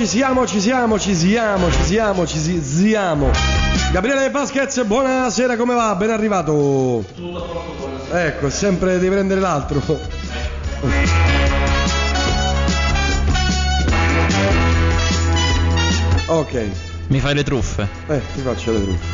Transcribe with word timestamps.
ci 0.00 0.06
siamo, 0.06 0.46
ci 0.46 0.60
siamo, 0.62 0.98
ci 0.98 1.14
siamo, 1.14 1.70
ci 1.70 1.82
siamo, 1.82 2.26
ci 2.26 2.38
si- 2.38 2.62
siamo. 2.64 3.30
Gabriele 3.92 4.30
Vasquez, 4.30 4.82
buonasera, 4.84 5.56
come 5.56 5.74
va? 5.74 5.94
Ben 5.94 6.08
arrivato. 6.08 7.04
Ecco, 8.10 8.48
sempre 8.48 8.94
devi 8.98 9.10
prendere 9.10 9.40
l'altro. 9.40 9.82
Ok, 16.26 16.68
Mi 17.08 17.18
fai 17.20 17.34
le 17.34 17.42
truffe? 17.42 17.88
eh, 18.06 18.20
ti 18.34 18.40
faccio 18.40 18.72
le 18.72 18.82
truffe. 18.82 19.04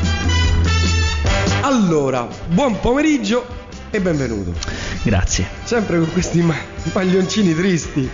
Allora, 1.63 2.29
buon 2.49 2.79
pomeriggio 2.81 3.47
e 3.91 4.01
benvenuto. 4.01 4.53
Grazie. 5.03 5.47
Sempre 5.65 5.99
con 5.99 6.13
questi 6.13 6.43
ma- 6.43 6.55
maglioncini 6.93 7.55
tristi. 7.55 8.09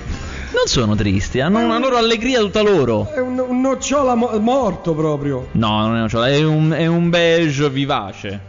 Non 0.55 0.67
sono 0.67 0.95
tristi, 0.95 1.41
hanno 1.41 1.59
una 1.65 1.79
loro 1.79 1.97
allegria 1.97 2.41
tutta 2.41 2.61
loro. 2.63 3.11
È 3.13 3.19
un, 3.19 3.39
un 3.39 3.61
nocciola 3.61 4.15
mo- 4.15 4.39
morto 4.39 4.95
proprio. 4.95 5.49
No, 5.53 5.87
non 5.87 5.97
è 5.97 6.03
un 6.03 6.09
ciò, 6.09 6.21
è 6.23 6.43
un, 6.43 6.71
è 6.71 6.87
un 6.87 7.09
beige 7.11 7.69
vivace. 7.71 8.41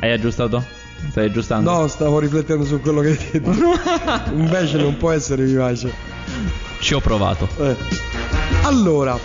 Hai 0.00 0.12
aggiustato? 0.12 0.62
Stai 1.10 1.26
aggiustando? 1.26 1.70
No, 1.70 1.86
stavo 1.88 2.18
riflettendo 2.20 2.64
su 2.64 2.80
quello 2.80 3.00
che 3.00 3.08
hai 3.08 3.28
detto. 3.32 3.52
Invece 4.32 4.76
non 4.78 4.96
può 4.96 5.10
essere 5.10 5.44
vivace. 5.44 5.92
Ci 6.80 6.94
ho 6.94 7.00
provato. 7.00 7.48
Eh. 7.58 7.76
Allora, 8.62 9.18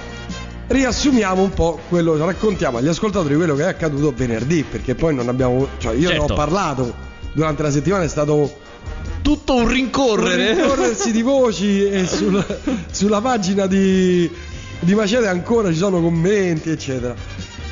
riassumiamo 0.68 1.44
un 1.44 1.52
po' 1.52 1.80
quello, 1.90 2.18
raccontiamo 2.18 2.78
agli 2.80 2.88
ascoltatori 2.88 3.36
quello 3.36 3.56
che 3.56 3.64
è 3.64 3.68
accaduto 3.68 4.12
venerdì, 4.16 4.64
perché 4.64 4.96
poi 4.96 5.14
non 5.14 5.28
abbiamo, 5.30 5.68
cioè 5.78 5.94
io 5.94 6.10
ne 6.10 6.16
Certo. 6.18 6.34
ho 6.34 6.36
parlato 6.36 6.94
durante 7.34 7.62
la 7.62 7.72
settimana, 7.72 8.04
è 8.04 8.08
stato 8.08 8.62
Tutto 9.24 9.56
un 9.56 9.68
rincorrere. 9.68 10.52
un 10.52 10.58
rincorrersi 10.58 11.12
di 11.14 11.22
voci 11.22 11.88
e 11.88 12.06
sulla, 12.06 12.46
sulla 12.92 13.22
pagina 13.22 13.68
di, 13.68 14.30
di 14.80 14.94
Macete 14.94 15.28
ancora 15.28 15.72
ci 15.72 15.78
sono 15.78 16.02
commenti, 16.02 16.70
eccetera. 16.70 17.16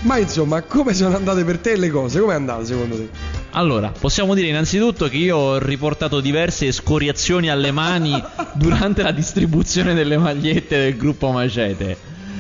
Ma 0.03 0.17
insomma, 0.17 0.61
come 0.61 0.93
sono 0.93 1.15
andate 1.15 1.43
per 1.43 1.59
te 1.59 1.75
le 1.75 1.89
cose? 1.89 2.21
Come 2.21 2.31
è 2.31 2.35
andata 2.35 2.63
secondo 2.65 2.95
te? 2.95 3.09
Allora, 3.51 3.91
possiamo 3.91 4.33
dire 4.33 4.47
innanzitutto 4.47 5.09
che 5.09 5.17
io 5.17 5.35
ho 5.35 5.57
riportato 5.59 6.21
diverse 6.21 6.67
escoriazioni 6.67 7.49
alle 7.49 7.71
mani 7.71 8.19
durante 8.53 9.03
la 9.03 9.11
distribuzione 9.11 9.93
delle 9.93 10.17
magliette 10.17 10.77
del 10.77 10.95
gruppo 10.95 11.31
Macete. 11.31 11.97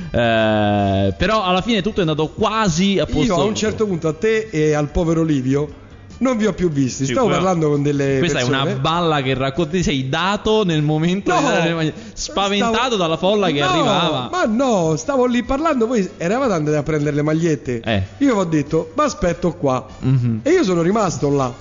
Eh, 0.09 1.13
però 1.17 1.43
alla 1.43 1.61
fine 1.61 1.81
tutto 1.81 1.97
è 1.97 2.01
andato 2.01 2.29
quasi 2.29 2.97
a 2.97 3.05
posto. 3.05 3.23
Io 3.23 3.35
a 3.35 3.43
un 3.43 3.55
certo 3.55 3.85
punto 3.85 4.07
a 4.07 4.13
te 4.13 4.47
e 4.49 4.73
al 4.73 4.89
povero 4.89 5.21
Livio 5.23 5.79
non 6.21 6.37
vi 6.37 6.45
ho 6.45 6.53
più 6.53 6.69
visti. 6.71 7.05
Sì, 7.05 7.11
Stavo 7.11 7.27
però 7.27 7.39
parlando 7.39 7.69
con 7.69 7.81
delle 7.83 8.17
Questa 8.19 8.39
persone. 8.39 8.57
è 8.57 8.61
una 8.61 8.73
balla 8.79 9.21
che 9.21 9.33
racconti, 9.33 9.83
sei 9.83 10.07
dato 10.09 10.63
nel 10.63 10.81
momento 10.83 11.31
No! 11.33 11.91
spaventato 12.13 12.75
Stavo- 12.77 12.95
dalla 12.95 13.17
folla 13.17 13.47
che 13.49 13.59
No, 13.59 13.65
arrivava. 13.69 14.29
Ma 14.31 14.45
no, 14.45 14.95
stavo 14.97 15.25
lì 15.25 15.43
parlando, 15.43 15.87
voi 15.87 16.07
eravate 16.17 16.53
andati 16.53 16.77
a 16.77 16.83
prendere 16.83 17.15
le 17.15 17.21
magliette. 17.23 17.81
Eh. 17.83 18.03
Io 18.19 18.33
vi 18.35 18.39
ho 18.39 18.43
detto, 18.43 18.91
ma 18.95 19.03
aspetto 19.03 19.53
qua. 19.53 19.85
Mhm. 19.99 20.39
E 20.43 20.51
io 20.51 20.63
sono 20.63 20.81
rimasto 20.81 21.29
là. 21.29 21.51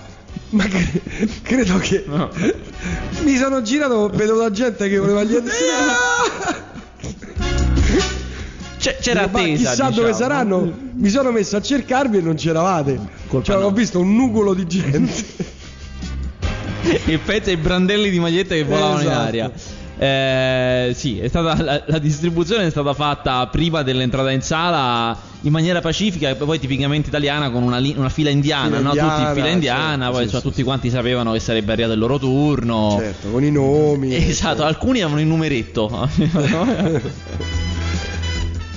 Ma 0.50 0.65
cre- 0.65 1.03
credo 1.42 1.78
che 1.78 2.04
No. 2.06 2.28
mi 3.25 3.37
sono 3.37 3.62
girato, 3.62 4.09
vedo 4.12 4.34
la 4.37 4.50
gente 4.50 4.88
che 4.88 4.98
voleva. 4.98 5.22
C'è- 8.78 8.97
c'era 8.98 9.28
Ma 9.31 9.38
attesa. 9.41 9.56
chissà 9.56 9.71
diciamo. 9.72 9.91
dove 9.91 10.12
saranno. 10.15 10.72
Mi 11.00 11.08
sono 11.08 11.30
messo 11.32 11.56
a 11.56 11.62
cercarvi 11.62 12.18
e 12.18 12.20
non 12.20 12.34
c'eravate. 12.34 13.00
Colpa 13.26 13.46
Cioè, 13.46 13.60
no. 13.60 13.66
ho 13.68 13.70
visto 13.70 14.00
un 14.00 14.14
nugolo 14.14 14.52
di 14.52 14.66
gente. 14.66 15.24
E 17.06 17.16
pezzi 17.18 17.50
e 17.52 17.56
brandelli 17.56 18.10
di 18.10 18.18
magliette 18.18 18.56
che 18.56 18.64
volavano 18.64 19.00
in 19.00 19.06
Esatto. 19.06 19.26
aria. 19.26 19.50
Eh, 19.98 20.92
sì, 20.94 21.18
è 21.18 21.28
stata, 21.28 21.62
la, 21.62 21.82
la 21.86 21.98
distribuzione 21.98 22.66
è 22.66 22.70
stata 22.70 22.92
fatta 22.92 23.46
prima 23.46 23.82
dell'entrata 23.82 24.30
in 24.30 24.42
sala 24.42 25.16
in 25.42 25.52
maniera 25.52 25.80
pacifica 25.80 26.28
e 26.28 26.34
poi 26.34 26.58
tipicamente 26.58 27.08
italiana 27.08 27.50
con 27.50 27.62
una, 27.62 27.78
li- 27.78 27.94
una 27.96 28.08
fila 28.10 28.28
indiana, 28.28 28.76
Fila 28.76 28.80
no? 28.80 28.88
indiana, 28.88 29.10
tutti 29.14 29.28
in 29.28 29.34
fila 29.34 29.48
indiana, 29.48 29.90
certo, 30.04 30.10
poi 30.10 30.16
sì, 30.18 30.22
insomma, 30.24 30.42
sì, 30.42 30.48
tutti 30.48 30.62
quanti 30.62 30.90
sapevano 30.90 31.32
che 31.32 31.40
sarebbe 31.40 31.72
arrivato 31.72 31.94
il 31.94 31.98
loro 31.98 32.18
turno. 32.18 32.96
Certo, 32.98 33.30
con 33.30 33.42
i 33.44 33.50
nomi. 33.50 34.14
Esatto, 34.28 34.64
alcuni 34.64 35.00
avevano 35.00 35.20
il 35.22 35.26
numeretto. 35.26 36.08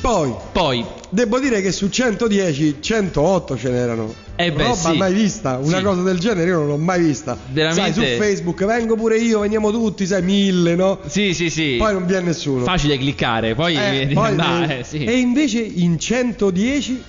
Poi, 0.01 0.34
poi, 0.51 0.85
devo 1.13 1.40
dire 1.40 1.62
che 1.62 1.72
su 1.72 1.90
110, 1.90 2.78
108 2.81 3.57
ce 3.57 3.69
n'erano. 3.69 4.13
Eh 4.35 4.51
beh, 4.51 4.63
Roba 4.63 4.75
sì. 4.75 4.97
mai 4.97 5.13
vista, 5.13 5.59
una 5.62 5.78
Sì. 5.78 5.84
cosa 5.84 6.01
del 6.01 6.18
genere 6.19 6.50
io 6.50 6.57
non 6.57 6.68
l'ho 6.68 6.78
mai 6.78 7.01
vista. 7.01 7.38
Veramente. 7.51 7.94
Sai, 7.94 8.16
su 8.16 8.22
Facebook 8.22 8.66
vengo 8.66 8.96
pure 8.96 9.18
io, 9.19 9.40
veniamo 9.41 9.72
tutti, 9.72 10.06
sai, 10.07 10.23
mille, 10.23 10.75
no? 10.75 11.00
sì, 11.06 11.34
sì, 11.34 11.50
sì. 11.50 11.75
Poi 11.78 11.94
non 11.94 12.06
viene 12.06 12.25
nessuno. 12.28 12.63
Facile 12.63 12.97
cliccare, 12.97 13.53
poi, 13.56 13.75
Eh, 13.75 14.09
poi- 14.13 14.25
andare, 14.28 14.79
eh, 14.79 14.84
sì. 14.84 15.03
E 15.03 15.18
invece 15.19 15.59
in 15.59 16.00
110 16.00 17.03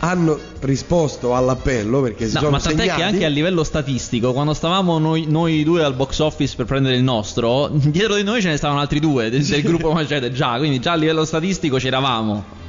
hanno 0.00 0.38
risposto 0.60 1.34
all'appello 1.34 2.02
perché 2.02 2.26
si 2.26 2.34
No, 2.34 2.40
sono 2.40 2.50
ma 2.52 2.58
tant'è 2.60 2.80
segnati. 2.82 2.98
che 3.00 3.04
anche 3.06 3.24
a 3.24 3.28
livello 3.28 3.64
statistico, 3.64 4.32
quando 4.32 4.52
stavamo 4.52 4.98
noi, 4.98 5.24
noi 5.28 5.64
due 5.64 5.82
al 5.82 5.94
box 5.94 6.18
office 6.18 6.54
per 6.56 6.66
prendere 6.66 6.96
il 6.96 7.02
nostro, 7.02 7.68
dietro 7.72 8.14
di 8.16 8.22
noi 8.22 8.40
ce 8.42 8.48
ne 8.48 8.56
stavano 8.58 8.80
altri 8.80 9.00
due 9.00 9.30
del, 9.30 9.42
del 9.44 9.62
gruppo 9.62 9.92
Macete 9.92 10.30
già, 10.30 10.56
quindi 10.58 10.78
già 10.78 10.92
a 10.92 10.96
livello 10.96 11.24
statistico 11.24 11.78
c'eravamo. 11.78 12.62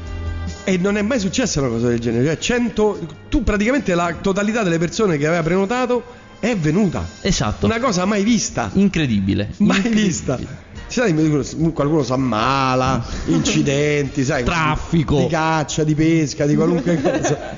E 0.67 0.77
non 0.77 0.97
è 0.97 1.01
mai 1.03 1.19
successa 1.19 1.59
una 1.61 1.69
cosa 1.69 1.87
del 1.87 1.99
genere. 1.99 2.25
Cioè, 2.25 2.37
100, 2.39 3.07
tu 3.29 3.43
praticamente 3.43 3.93
la 3.93 4.15
totalità 4.19 4.63
delle 4.63 4.79
persone 4.79 5.17
che 5.17 5.27
aveva 5.27 5.43
prenotato 5.43 6.03
è 6.39 6.55
venuta. 6.57 7.07
Esatto. 7.21 7.67
Una 7.67 7.79
cosa 7.79 8.05
mai 8.05 8.23
vista. 8.23 8.71
Incredibile. 8.73 9.51
Mai 9.57 9.77
Incredibile. 9.77 10.05
vista. 10.07 10.39
Sai, 10.87 11.13
qualcuno 11.73 12.03
si 12.03 12.11
ammala, 12.11 13.03
incidenti, 13.27 14.23
sai, 14.23 14.43
Traffico. 14.43 15.19
di 15.19 15.27
caccia, 15.27 15.83
di 15.83 15.95
pesca, 15.95 16.45
di 16.45 16.55
qualunque 16.55 17.01
cosa. 17.01 17.57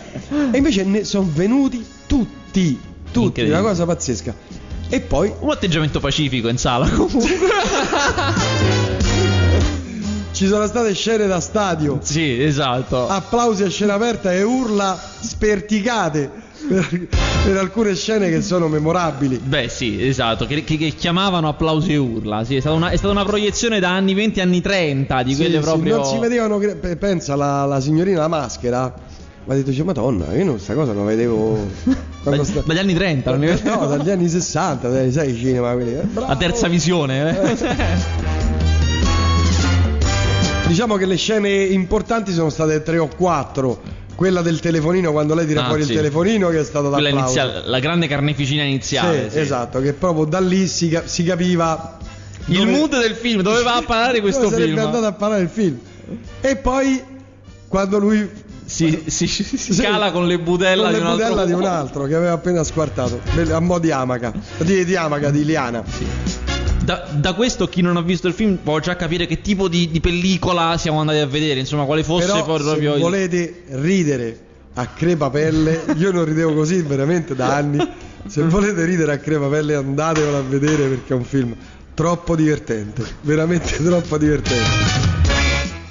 E 0.52 0.58
invece 0.58 0.84
ne 0.84 1.04
sono 1.04 1.30
venuti 1.34 1.86
tutti, 2.08 2.80
tutti, 3.12 3.42
una 3.42 3.62
cosa 3.62 3.86
pazzesca. 3.86 4.34
E 4.90 5.02
poi 5.02 5.32
Un 5.40 5.50
atteggiamento 5.52 6.00
pacifico 6.00 6.48
in 6.48 6.58
sala 6.58 6.88
comunque. 6.90 7.28
ci 10.38 10.48
sono 10.48 10.68
state 10.68 10.94
scene 10.94 11.26
da 11.26 11.40
stadio, 11.40 11.98
sì, 12.02 12.44
esatto. 12.44 13.08
applausi 13.08 13.64
a 13.64 13.70
scena 13.70 13.96
aperta 13.96 14.32
e 14.32 14.44
urla 14.44 14.96
sperticate 15.20 16.30
per, 16.68 17.08
per 17.44 17.58
alcune 17.58 17.96
scene 17.96 18.30
che 18.30 18.42
sono 18.44 18.68
memorabili. 18.68 19.38
Beh 19.44 19.68
sì, 19.68 20.06
esatto, 20.08 20.46
che, 20.46 20.64
che- 20.64 20.78
che 20.78 20.90
chiamavano 20.90 21.48
applausi 21.48 21.94
e 21.94 21.98
urla. 21.98 22.44
Sì, 22.44 22.56
è 22.56 22.60
stata 22.60 22.76
una, 22.76 22.90
è 22.90 22.98
stata 22.98 23.12
una 23.14 23.26
proiezione 23.26 23.80
da 23.80 23.90
anni 23.96 24.14
20 24.14 24.40
anni 24.42 24.62
30 24.62 25.24
di 25.24 25.34
Sì, 25.34 25.42
quelle 25.42 25.58
sì, 25.58 25.64
proprio... 25.64 25.96
non 25.96 26.06
si 26.06 26.20
vedevano, 26.20 26.60
pensa 27.00 27.36
la, 27.36 27.66
la 27.66 27.80
signorina 27.80 28.20
la 28.20 28.28
maschera, 28.28 28.94
mi 29.46 29.54
ha 29.54 29.56
detto, 29.56 29.72
dice, 29.72 29.84
madonna, 29.84 30.34
io 30.36 30.46
non, 30.46 30.60
sta 30.60 30.76
cosa 30.76 30.92
non 30.94 31.06
la 31.06 31.10
vedevo... 31.12 31.58
Ma- 32.28 32.44
sta- 32.44 32.62
Dagli 32.64 32.78
anni 32.78 32.94
30, 32.94 33.32
non 33.32 33.40
mi 33.40 33.46
vedevo. 33.48 33.80
No, 33.80 33.88
dagli 33.88 34.10
anni 34.12 34.30
60, 34.30 34.88
dai, 34.90 35.12
sai 35.12 35.32
i 35.32 35.36
cinema 35.36 35.74
quelli. 35.74 35.94
eh. 35.96 36.04
La 36.14 36.36
terza 36.36 36.68
visione. 36.68 37.40
eh. 37.42 38.37
Diciamo 40.68 40.96
che 40.98 41.06
le 41.06 41.16
scene 41.16 41.50
importanti 41.50 42.32
sono 42.34 42.50
state 42.50 42.84
tre 42.84 42.98
o 42.98 43.08
quattro. 43.08 43.82
Quella 44.16 44.42
del 44.42 44.60
telefonino, 44.60 45.12
quando 45.12 45.36
lei 45.36 45.46
tira 45.46 45.64
Ah, 45.64 45.68
fuori 45.68 45.84
sì. 45.84 45.92
il 45.92 45.98
telefonino, 45.98 46.50
che 46.50 46.60
è 46.60 46.64
stata 46.64 46.90
d'applauso. 46.90 47.18
iniziale, 47.20 47.62
la 47.66 47.80
grande 47.80 48.08
carneficina 48.08 48.64
iniziale. 48.64 49.26
Sì, 49.26 49.30
sì. 49.32 49.40
esatto, 49.40 49.80
che 49.80 49.94
proprio 49.94 50.26
da 50.26 50.40
lì 50.40 50.68
si, 50.68 51.00
si 51.06 51.24
capiva 51.24 51.98
Il 52.46 52.58
dove- 52.60 52.72
mood 52.72 53.00
del 53.00 53.14
film, 53.14 53.42
dove 53.42 53.62
va 53.62 53.76
a 53.76 53.84
parare 53.84 54.20
questo 54.20 54.42
dove 54.44 54.56
sarebbe 54.56 54.74
film? 54.74 54.86
andato 54.86 55.06
a 55.06 55.12
parlare 55.14 55.44
il 55.44 55.50
film. 55.50 55.78
E 56.42 56.56
poi 56.56 57.02
quando 57.68 58.00
lui 58.00 58.28
Si, 58.66 59.04
si, 59.06 59.28
si 59.28 59.44
Sì, 59.74 59.82
cala 59.82 60.12
con 60.12 60.26
le 60.28 60.40
budella 60.40 60.90
con 60.90 60.94
di 60.94 61.00
un 61.00 61.06
altro 61.06 61.26
budella 61.28 61.46
di 61.46 61.54
un 61.54 61.64
altro 61.66 62.04
che 62.06 62.16
aveva 62.16 62.32
appena 62.34 62.64
squartato 62.64 63.22
a 63.52 63.60
mo' 63.62 63.80
di 63.80 63.92
amaca 63.92 64.34
di, 64.58 64.84
di 64.84 64.96
amaca 64.96 65.30
di 65.30 65.46
liana 65.46 65.84
Da, 66.88 67.06
da 67.12 67.34
questo 67.34 67.68
chi 67.68 67.82
non 67.82 67.98
ha 67.98 68.02
visto 68.02 68.30
il 68.30 68.34
film 68.34 68.60
può 68.64 68.80
già 68.80 68.96
capire 68.96 69.26
che 69.26 69.42
tipo 69.42 69.68
di, 69.68 69.90
di 69.92 70.00
pellicola 70.00 70.78
siamo 70.78 71.02
andati 71.02 71.18
a 71.18 71.26
vedere, 71.26 71.60
insomma, 71.60 71.84
quale 71.84 72.02
fosse 72.02 72.28
però 72.28 72.46
poi 72.46 72.58
se 72.60 72.64
proprio 72.64 72.94
il- 72.94 73.02
volete 73.02 73.64
ridere 73.72 74.40
a 74.76 74.86
crepapelle 74.88 75.84
io 75.98 76.14
non 76.14 76.24
ridevo 76.24 76.54
così 76.54 76.82
veramente 76.84 77.36
da 77.36 77.54
anni. 77.58 77.86
Se 78.26 78.42
volete 78.44 78.86
ridere 78.86 79.12
a 79.12 79.18
crepapelle 79.18 79.76
andatevelo 79.76 80.38
a 80.38 80.42
vedere 80.44 80.88
perché 80.88 81.12
è 81.12 81.18
un 81.18 81.26
film 81.26 81.54
troppo 81.94 82.38
divertente 82.38 83.04
veramente 83.20 83.84
troppo 83.84 84.18
divertente. 84.18 85.16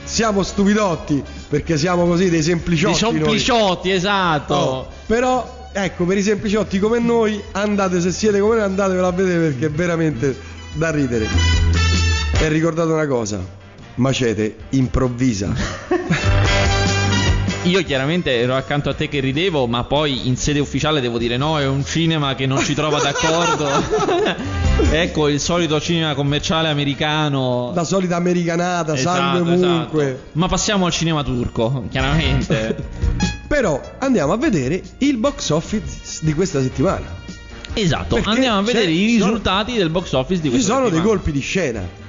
Siamo 0.02 0.43
stupidotti 0.43 1.22
perché 1.50 1.76
siamo 1.76 2.06
così 2.06 2.31
dei 2.31 2.43
sempliciotti 2.43 3.02
Dei 3.02 3.12
sempliciotti, 3.12 3.90
esatto. 3.90 4.54
Oh, 4.54 4.88
però 5.04 5.69
ecco 5.72 6.06
per 6.06 6.16
i 6.16 6.22
sempliciotti 6.22 6.78
come 6.78 6.98
noi 7.00 7.38
andate 7.52 8.00
se 8.00 8.12
siete 8.12 8.40
come 8.40 8.54
noi 8.54 8.64
andatevelo 8.64 9.06
a 9.06 9.12
vedere 9.12 9.48
perché 9.50 9.69
veramente 9.69 10.54
da 10.76 10.90
ridere 10.90 11.26
e 12.38 12.49
ricordate 12.49 12.93
una 12.93 13.06
cosa 13.06 13.40
Macete 13.96 14.56
improvvisa 14.70 15.55
Io 17.64 17.82
chiaramente 17.82 18.31
ero 18.38 18.55
accanto 18.55 18.90
a 18.90 18.94
te 18.94 19.08
che 19.08 19.19
ridevo, 19.19 19.67
ma 19.67 19.82
poi 19.82 20.28
in 20.28 20.37
sede 20.37 20.61
ufficiale 20.61 21.00
devo 21.00 21.19
dire 21.19 21.37
no, 21.37 21.58
è 21.58 21.67
un 21.67 21.84
cinema 21.84 22.37
che 22.37 22.46
non 22.46 22.61
ci 22.61 22.75
trova 22.75 23.00
d'accordo. 23.00 23.69
ecco 24.93 25.26
il 25.26 25.40
solito 25.40 25.81
cinema 25.81 26.14
commerciale 26.14 26.69
americano. 26.69 27.72
La 27.75 27.82
solita 27.82 28.14
americanata, 28.14 28.94
Esatto, 28.94 29.19
sangue 29.19 29.52
ovunque. 29.55 30.05
esatto. 30.05 30.29
Ma 30.34 30.46
passiamo 30.46 30.87
al 30.87 30.93
cinema 30.93 31.25
turco, 31.25 31.87
chiaramente. 31.90 32.76
Però 33.49 33.81
andiamo 33.99 34.32
a 34.32 34.37
vedere 34.37 34.81
il 34.99 35.17
box 35.17 35.50
office 35.50 36.20
di 36.20 36.34
questa 36.34 36.62
settimana. 36.62 37.25
Esatto, 37.81 38.14
Perché 38.17 38.31
andiamo 38.31 38.58
a 38.58 38.62
vedere 38.62 38.90
i 38.90 38.96
ci 38.96 39.19
sono- 39.19 39.31
risultati 39.32 39.73
del 39.75 39.90
box 39.90 40.12
office 40.12 40.40
di 40.40 40.49
Ci 40.49 40.55
questa 40.55 40.69
sono 40.75 40.81
dei 40.88 40.94
settimana. 40.94 41.17
colpi 41.17 41.32
di 41.32 41.40
scena. 41.40 42.05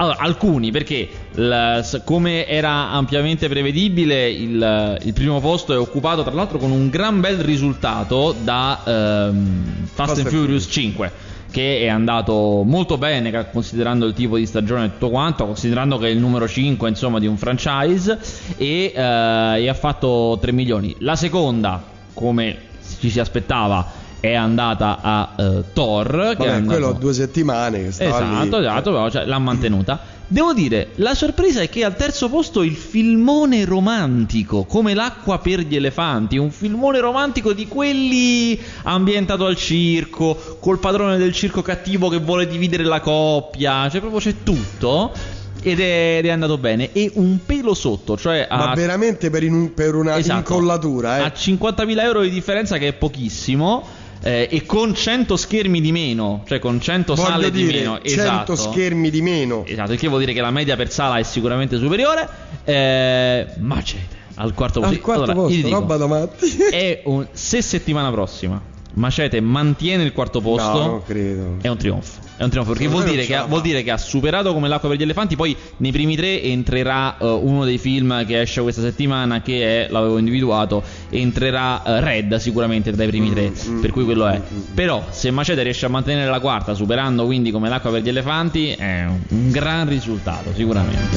Allora, 0.00 0.16
alcuni, 0.18 0.70
perché 0.70 1.08
s- 1.34 2.02
come 2.04 2.46
era 2.46 2.90
ampiamente 2.90 3.48
prevedibile, 3.48 4.30
il, 4.30 4.98
il 5.02 5.12
primo 5.12 5.40
posto 5.40 5.72
è 5.72 5.78
occupato 5.78 6.22
tra 6.22 6.32
l'altro 6.32 6.58
con 6.58 6.70
un 6.70 6.88
gran 6.88 7.18
bel 7.20 7.38
risultato 7.38 8.34
da 8.44 8.80
ehm, 8.84 9.86
Fast, 9.92 10.08
Fast 10.10 10.18
and 10.20 10.28
Furious 10.28 10.66
5 10.70 11.12
che 11.50 11.80
è 11.80 11.88
andato 11.88 12.62
molto 12.64 12.98
bene 12.98 13.48
considerando 13.50 14.04
il 14.04 14.12
tipo 14.12 14.36
di 14.36 14.44
stagione 14.44 14.84
e 14.84 14.90
tutto 14.92 15.08
quanto, 15.08 15.46
considerando 15.46 15.96
che 15.98 16.06
è 16.06 16.10
il 16.10 16.18
numero 16.18 16.46
5 16.46 16.88
insomma 16.90 17.18
di 17.18 17.26
un 17.26 17.38
franchise 17.38 18.18
e, 18.58 18.92
eh, 18.94 19.62
e 19.62 19.68
ha 19.68 19.74
fatto 19.74 20.36
3 20.40 20.52
milioni. 20.52 20.94
La 20.98 21.16
seconda, 21.16 21.82
come 22.12 22.56
ci 23.00 23.08
si 23.10 23.18
aspettava, 23.18 23.84
è 24.20 24.34
andata 24.34 24.98
a 25.00 25.32
eh, 25.36 25.64
Thor, 25.72 26.06
che 26.10 26.16
è 26.16 26.34
Vabbè, 26.36 26.48
andato... 26.50 26.78
quello 26.78 26.92
due 26.98 27.12
settimane 27.12 27.84
che 27.84 27.92
stava 27.92 28.10
Esatto, 28.16 28.58
lì. 28.58 28.64
esatto, 28.64 28.90
però, 28.90 29.10
cioè, 29.10 29.24
l'ha 29.26 29.38
mantenuta. 29.38 30.16
Devo 30.30 30.52
dire, 30.52 30.88
la 30.96 31.14
sorpresa 31.14 31.62
è 31.62 31.70
che 31.70 31.84
al 31.84 31.96
terzo 31.96 32.28
posto 32.28 32.62
il 32.62 32.76
filmone 32.76 33.64
romantico, 33.64 34.64
come 34.64 34.92
l'acqua 34.92 35.38
per 35.38 35.60
gli 35.60 35.74
elefanti, 35.74 36.36
un 36.36 36.50
filmone 36.50 37.00
romantico 37.00 37.54
di 37.54 37.66
quelli 37.66 38.60
ambientato 38.82 39.46
al 39.46 39.56
circo, 39.56 40.58
col 40.60 40.78
padrone 40.80 41.16
del 41.16 41.32
circo 41.32 41.62
cattivo 41.62 42.08
che 42.10 42.18
vuole 42.18 42.46
dividere 42.46 42.84
la 42.84 43.00
coppia, 43.00 43.88
cioè 43.88 44.00
proprio 44.00 44.20
c'è 44.20 44.34
tutto. 44.42 45.12
Ed 45.60 45.80
è, 45.80 46.18
ed 46.18 46.26
è 46.26 46.30
andato 46.30 46.56
bene. 46.58 46.92
E 46.92 47.10
un 47.14 47.38
pelo 47.44 47.74
sotto, 47.74 48.16
cioè 48.16 48.46
Ma 48.50 48.70
a 48.70 48.74
veramente 48.74 49.28
per, 49.30 49.42
in- 49.42 49.74
per 49.74 49.94
una 49.94 50.16
Esatto. 50.18 50.38
incollatura, 50.38 51.18
eh. 51.18 51.22
A 51.22 51.32
50.000 51.34 52.00
euro 52.00 52.20
di 52.20 52.30
differenza, 52.30 52.76
che 52.78 52.88
è 52.88 52.92
pochissimo. 52.92 53.82
Eh, 54.22 54.48
e 54.50 54.66
con 54.66 54.94
100 54.94 55.36
schermi 55.36 55.80
di 55.80 55.92
meno, 55.92 56.42
cioè 56.46 56.58
con 56.58 56.80
100 56.80 57.14
Voglio 57.14 57.28
sale 57.28 57.50
dire, 57.50 57.72
di 57.72 57.78
meno. 57.78 57.94
100 58.02 58.06
esatto. 58.08 58.56
schermi 58.56 59.10
di 59.10 59.22
meno. 59.22 59.64
Esatto, 59.66 59.92
il 59.92 59.98
che 59.98 60.08
vuol 60.08 60.20
dire 60.20 60.32
che 60.32 60.40
la 60.40 60.50
media 60.50 60.76
per 60.76 60.90
sala 60.90 61.18
è 61.18 61.22
sicuramente 61.22 61.78
superiore. 61.78 62.28
Eh, 62.64 63.46
Macete 63.58 64.16
al 64.34 64.54
quarto 64.54 64.80
posto. 64.80 64.94
Al 64.94 65.00
quarto 65.00 65.22
Allora, 65.30 65.48
posto, 65.48 65.68
roba 65.68 65.96
da 65.96 66.06
matti. 66.06 66.56
è 66.70 67.02
un- 67.04 67.26
se 67.32 67.60
settimana 67.62 68.10
prossima 68.10 68.60
Macete 68.98 69.40
mantiene 69.40 70.02
il 70.02 70.12
quarto 70.12 70.40
posto, 70.40 70.72
No, 70.78 70.86
non 70.86 71.02
credo. 71.04 71.56
è 71.60 71.68
un 71.68 71.76
trionfo. 71.76 72.26
È 72.36 72.42
un 72.44 72.50
trionfo 72.50 72.72
perché 72.72 72.86
vuol 72.88 73.04
dire, 73.04 73.24
che 73.24 73.34
ha, 73.34 73.44
vuol 73.44 73.62
dire 73.62 73.82
che 73.82 73.90
ha 73.92 73.96
superato 73.96 74.52
come 74.52 74.66
l'acqua 74.68 74.88
per 74.88 74.98
gli 74.98 75.02
elefanti. 75.02 75.34
Poi 75.36 75.56
nei 75.78 75.90
primi 75.92 76.14
tre 76.16 76.42
entrerà 76.42 77.16
eh, 77.18 77.24
uno 77.26 77.64
dei 77.64 77.78
film 77.78 78.24
che 78.26 78.40
esce 78.40 78.60
questa 78.62 78.80
settimana, 78.82 79.40
che 79.40 79.86
è, 79.86 79.90
l'avevo 79.90 80.18
individuato, 80.18 80.82
entrerà 81.10 81.82
eh, 81.84 82.00
Red 82.00 82.36
sicuramente 82.36 82.92
tra 82.92 83.04
i 83.04 83.06
primi 83.08 83.30
tre. 83.32 83.50
mm, 83.68 83.80
per 83.80 83.90
cui 83.92 84.04
quello 84.04 84.26
è. 84.26 84.38
mm, 84.38 84.56
mm. 84.56 84.62
Però 84.74 85.04
se 85.10 85.30
Macete 85.30 85.62
riesce 85.62 85.86
a 85.86 85.88
mantenere 85.88 86.28
la 86.30 86.40
quarta, 86.40 86.74
superando 86.74 87.24
quindi 87.24 87.50
come 87.52 87.68
l'acqua 87.68 87.90
per 87.90 88.02
gli 88.02 88.08
elefanti, 88.08 88.70
è 88.72 89.04
un, 89.06 89.18
un 89.28 89.50
gran 89.50 89.88
risultato, 89.88 90.52
sicuramente. 90.54 91.16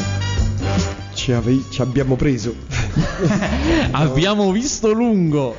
Ci, 1.13 1.31
ave- 1.33 1.63
ci 1.71 1.81
abbiamo 1.81 2.15
preso. 2.15 2.55
Abbiamo 3.91 4.51
visto 4.51 4.91
lungo. 4.91 5.55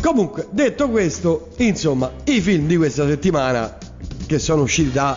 Comunque, 0.00 0.46
detto 0.50 0.88
questo, 0.88 1.50
insomma, 1.58 2.10
i 2.24 2.40
film 2.40 2.66
di 2.66 2.76
questa 2.76 3.06
settimana 3.06 3.76
che 4.26 4.38
sono 4.38 4.62
usciti 4.62 4.92
da, 4.92 5.16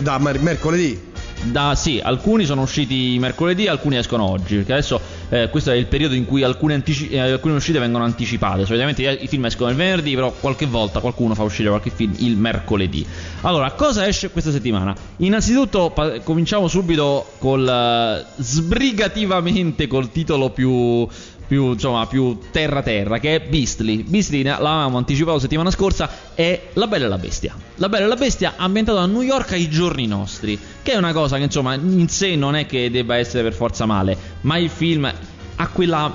da 0.00 0.18
mer- 0.18 0.40
mercoledì. 0.40 1.10
Da, 1.44 1.74
sì, 1.74 2.00
alcuni 2.02 2.44
sono 2.44 2.62
usciti 2.62 3.16
mercoledì, 3.18 3.66
alcuni 3.66 3.96
escono 3.96 4.28
oggi. 4.28 4.56
Perché 4.56 4.72
adesso 4.72 5.00
eh, 5.28 5.48
questo 5.50 5.72
è 5.72 5.74
il 5.74 5.86
periodo 5.86 6.14
in 6.14 6.24
cui 6.24 6.42
alcune, 6.42 6.74
antici- 6.74 7.10
eh, 7.10 7.18
alcune 7.18 7.54
uscite 7.54 7.80
vengono 7.80 8.04
anticipate. 8.04 8.64
Solitamente 8.64 9.02
i, 9.02 9.24
i 9.24 9.26
film 9.26 9.44
escono 9.46 9.70
il 9.70 9.76
venerdì, 9.76 10.14
però 10.14 10.32
qualche 10.32 10.66
volta 10.66 11.00
qualcuno 11.00 11.34
fa 11.34 11.42
uscire 11.42 11.68
qualche 11.68 11.90
film 11.90 12.14
il 12.18 12.36
mercoledì. 12.36 13.04
Allora, 13.40 13.72
cosa 13.72 14.06
esce 14.06 14.30
questa 14.30 14.52
settimana? 14.52 14.94
Innanzitutto, 15.18 15.90
pa- 15.90 16.20
cominciamo 16.20 16.68
subito 16.68 17.32
col 17.38 17.68
eh, 17.68 18.24
sbrigativamente 18.36 19.86
col 19.86 20.10
titolo 20.12 20.50
più. 20.50 21.06
Più, 21.52 21.72
insomma, 21.72 22.06
più 22.06 22.38
terra 22.50 22.80
terra, 22.80 23.18
che 23.18 23.34
è 23.34 23.40
Beastly. 23.46 24.04
Beastly, 24.04 24.42
l'avevamo 24.42 24.96
anticipato 24.96 25.38
settimana 25.38 25.70
scorsa, 25.70 26.08
è 26.32 26.68
La 26.72 26.86
Bella 26.86 27.04
e 27.04 27.08
la 27.08 27.18
Bestia. 27.18 27.54
La 27.74 27.90
Bella 27.90 28.06
e 28.06 28.08
la 28.08 28.16
Bestia 28.16 28.54
ambientato 28.56 28.96
a 28.96 29.04
New 29.04 29.20
York 29.20 29.52
ai 29.52 29.68
giorni 29.68 30.06
nostri, 30.06 30.58
che 30.82 30.92
è 30.92 30.96
una 30.96 31.12
cosa 31.12 31.36
che 31.36 31.42
insomma 31.42 31.74
in 31.74 32.08
sé 32.08 32.36
non 32.36 32.56
è 32.56 32.64
che 32.64 32.90
debba 32.90 33.16
essere 33.16 33.42
per 33.42 33.52
forza 33.52 33.84
male, 33.84 34.16
ma 34.40 34.56
il 34.56 34.70
film 34.70 35.12
ha 35.56 35.68
quella, 35.68 36.10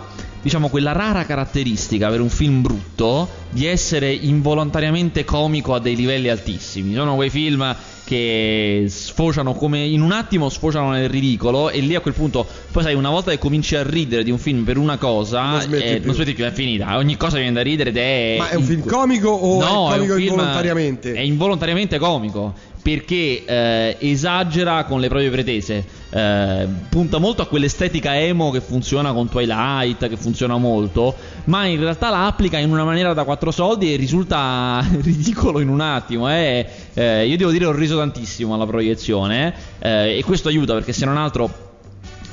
diciamo, 0.48 0.70
quella 0.70 0.94
rara 0.94 1.26
caratteristica 1.26 2.08
per 2.10 2.22
un 2.22 2.30
film 2.30 2.62
brutto 2.62 3.28
di 3.50 3.66
essere 3.66 4.14
involontariamente 4.14 5.26
comico 5.26 5.74
a 5.74 5.80
dei 5.80 5.96
livelli 5.96 6.30
altissimi. 6.30 6.94
Sono 6.94 7.16
quei 7.16 7.30
film 7.30 7.76
che 8.06 8.86
sfociano 8.88 9.54
come 9.54 9.84
in 9.84 10.00
un 10.00 10.14
attimo 10.14 10.48
sfociano 10.48 10.92
nel 10.92 11.10
ridicolo 11.10 11.70
e 11.70 11.82
lì 11.82 11.94
a 11.94 12.00
quel 12.00 12.14
punto 12.14 12.48
poi 12.72 12.82
sai 12.82 12.94
una 12.94 13.10
volta 13.10 13.32
che 13.32 13.38
cominci 13.38 13.76
a 13.76 13.84
ridere 13.84 14.24
di 14.24 14.32
un 14.32 14.38
film 14.38 14.64
per 14.64 14.78
una 14.78 14.98
cosa 14.98 15.42
Non 15.42 15.62
smetti 15.62 15.84
eh, 15.84 15.96
più. 15.98 16.06
non 16.06 16.16
smetti 16.16 16.34
più 16.34 16.46
è 16.46 16.52
finita 16.52 16.96
ogni 16.96 17.18
cosa 17.18 17.36
viene 17.36 17.52
da 17.52 17.62
ridere 17.62 17.90
ed 17.90 17.98
è 17.98 18.36
Ma 18.40 18.50
è 18.52 18.56
un 18.56 18.64
film 18.64 18.86
comico 18.88 19.28
o 19.28 19.60
No, 19.60 19.90
è 19.92 19.96
comico 19.96 20.14
un 20.14 20.20
film- 20.20 20.30
involontariamente? 20.32 21.14
È 21.16 21.20
involontariamente 21.20 21.98
comico 21.98 22.54
perché 22.88 23.44
eh, 23.44 23.98
esagera 24.00 24.86
con 24.86 25.02
le 25.02 25.10
proprie 25.10 25.30
pretese. 25.30 25.84
Eh, 26.10 26.68
punta 26.88 27.18
molto 27.18 27.42
a 27.42 27.48
quell'estetica 27.48 28.18
emo 28.18 28.50
che 28.50 28.62
funziona 28.62 29.12
con 29.12 29.28
Twilight, 29.28 30.08
che 30.08 30.16
funziona 30.16 30.56
molto, 30.56 31.14
ma 31.46 31.66
in 31.66 31.82
realtà 31.82 32.10
la 32.10 32.28
applica 32.28 32.58
in 32.58 32.72
una 32.72 32.86
maniera 32.86 33.12
da 33.12 33.26
quattro 33.26 33.52
soldi 33.52 33.92
e 33.92 33.98
risulta 33.98 34.82
ridicolo 35.04 35.60
in 35.60 35.68
un 35.68 35.82
attimo. 35.82 36.32
eh. 36.32 36.66
Eh, 36.94 37.28
io 37.28 37.36
devo 37.36 37.52
dire 37.52 37.66
ho 37.66 37.74
riso 37.74 37.98
tantissimo 37.98 38.54
alla 38.54 38.66
proiezione 38.66 39.54
eh, 39.80 40.18
e 40.18 40.24
questo 40.24 40.48
aiuta 40.48 40.74
perché 40.74 40.94
se 40.94 41.04
non 41.04 41.18
altro 41.18 41.67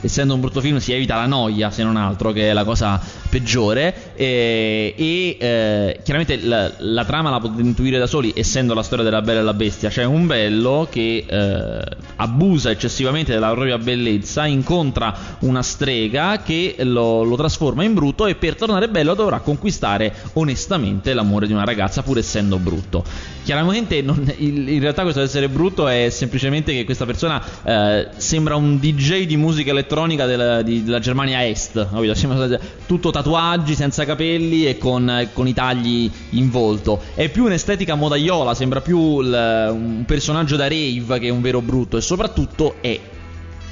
essendo 0.05 0.35
un 0.35 0.41
brutto 0.41 0.61
film 0.61 0.77
si 0.77 0.93
evita 0.93 1.17
la 1.17 1.27
noia 1.27 1.71
se 1.71 1.83
non 1.83 1.97
altro 1.97 2.33
che 2.33 2.51
è 2.51 2.53
la 2.53 2.65
cosa 2.65 3.01
peggiore. 3.31 4.13
E, 4.15 4.95
e, 4.97 5.37
eh, 5.39 6.01
chiaramente 6.03 6.45
la, 6.45 6.71
la 6.79 7.05
trama 7.05 7.31
la 7.31 7.41
potete 7.41 7.63
intuire 7.63 7.99
da 7.99 8.07
soli 8.07 8.33
essendo 8.37 8.75
la 8.75 8.83
storia 8.83 9.05
della 9.05 9.23
bella 9.23 9.41
e 9.41 9.43
la 9.43 9.55
bestia. 9.55 9.89
C'è 9.89 10.05
un 10.05 10.27
bello 10.27 10.87
che 10.91 11.25
eh, 11.27 11.97
abusa 12.17 12.71
eccessivamente 12.71 13.33
della 13.33 13.51
propria 13.53 13.79
bellezza 13.79 14.45
incontra 14.47 15.17
una 15.41 15.63
strega 15.63 16.43
che 16.43 16.77
lo, 16.81 17.23
lo 17.23 17.37
trasforma 17.37 17.83
in 17.83 17.95
brutto 17.95 18.27
e 18.27 18.35
per 18.35 18.57
tornare 18.57 18.89
bello 18.89 19.15
dovrà 19.15 19.41
conquistare 19.41 20.13
onestamente 20.35 21.15
l'amore 21.15 21.47
di 21.47 21.53
una 21.53 21.65
ragazza 21.65 22.03
pur 22.03 22.19
essendo 22.19 22.59
brutto. 22.59 23.05
Chiaramente 23.43 24.03
non- 24.03 24.33
in 24.37 24.81
realtà 24.81 25.03
questo 25.03 25.21
essere 25.21 25.49
brutto 25.49 25.89
è 25.89 26.09
semplicemente 26.11 26.73
che 26.73 26.85
questa 26.85 27.07
persona 27.07 27.43
eh, 27.63 28.09
sembra 28.17 28.57
un 28.57 28.79
DJ 28.79 29.25
di 29.27 29.37
musica 29.37 29.71
elettronica 29.71 29.94
della, 30.27 30.63
di- 30.63 30.83
della 30.85 30.99
Germania 30.99 31.47
Est, 31.47 31.87
capito? 31.91 32.59
Tutto 32.87 33.11
tatuaggi, 33.11 33.75
senza 33.75 34.05
capelli 34.05 34.67
e 34.67 34.77
con, 34.79 35.29
con 35.33 35.47
i 35.49 35.55
tagli 35.55 36.11
in 36.31 36.51
volto. 36.51 37.01
È 37.15 37.29
più 37.29 37.45
un'estetica 37.45 37.95
modaiola, 37.95 38.55
sembra 38.55 38.81
più 38.81 39.21
il- 39.21 39.69
un 39.73 40.05
personaggio 40.07 40.57
da 40.57 40.65
rave 40.69 41.19
che 41.19 41.31
un 41.31 41.41
vero 41.41 41.61
brutto 41.61 41.97
e 41.97 42.01
soprattutto 42.01 42.77
è 42.81 42.99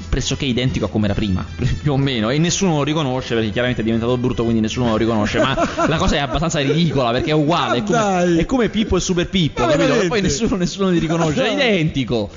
pressoché 0.09 0.45
identico 0.45 0.85
a 0.85 0.89
come 0.91 1.07
era 1.07 1.15
prima, 1.15 1.43
più 1.81 1.93
o 1.93 1.97
meno, 1.97 2.29
e 2.29 2.37
nessuno 2.39 2.77
lo 2.77 2.83
riconosce 2.83 3.35
perché 3.35 3.51
chiaramente 3.51 3.81
è 3.81 3.85
diventato 3.85 4.17
brutto, 4.19 4.43
quindi 4.43 4.61
nessuno 4.61 4.91
lo 4.91 4.97
riconosce, 4.97 5.39
ma 5.39 5.57
la 5.89 5.97
cosa 5.97 6.17
è 6.17 6.19
abbastanza 6.19 6.61
ridicola 6.61 7.13
perché 7.13 7.31
è 7.31 7.35
uguale, 7.35 7.79
è 7.79 7.83
come, 7.83 8.37
è 8.39 8.45
come 8.45 8.69
Pippo 8.69 8.97
e 8.97 9.01
Super 9.01 9.29
Pippo, 9.29 9.65
capito? 9.65 10.01
E 10.03 10.09
poi 10.09 10.21
nessuno, 10.21 10.57
nessuno 10.57 10.91
li 10.91 10.99
riconosce, 10.99 11.45
è 11.47 11.53
identico. 11.55 12.29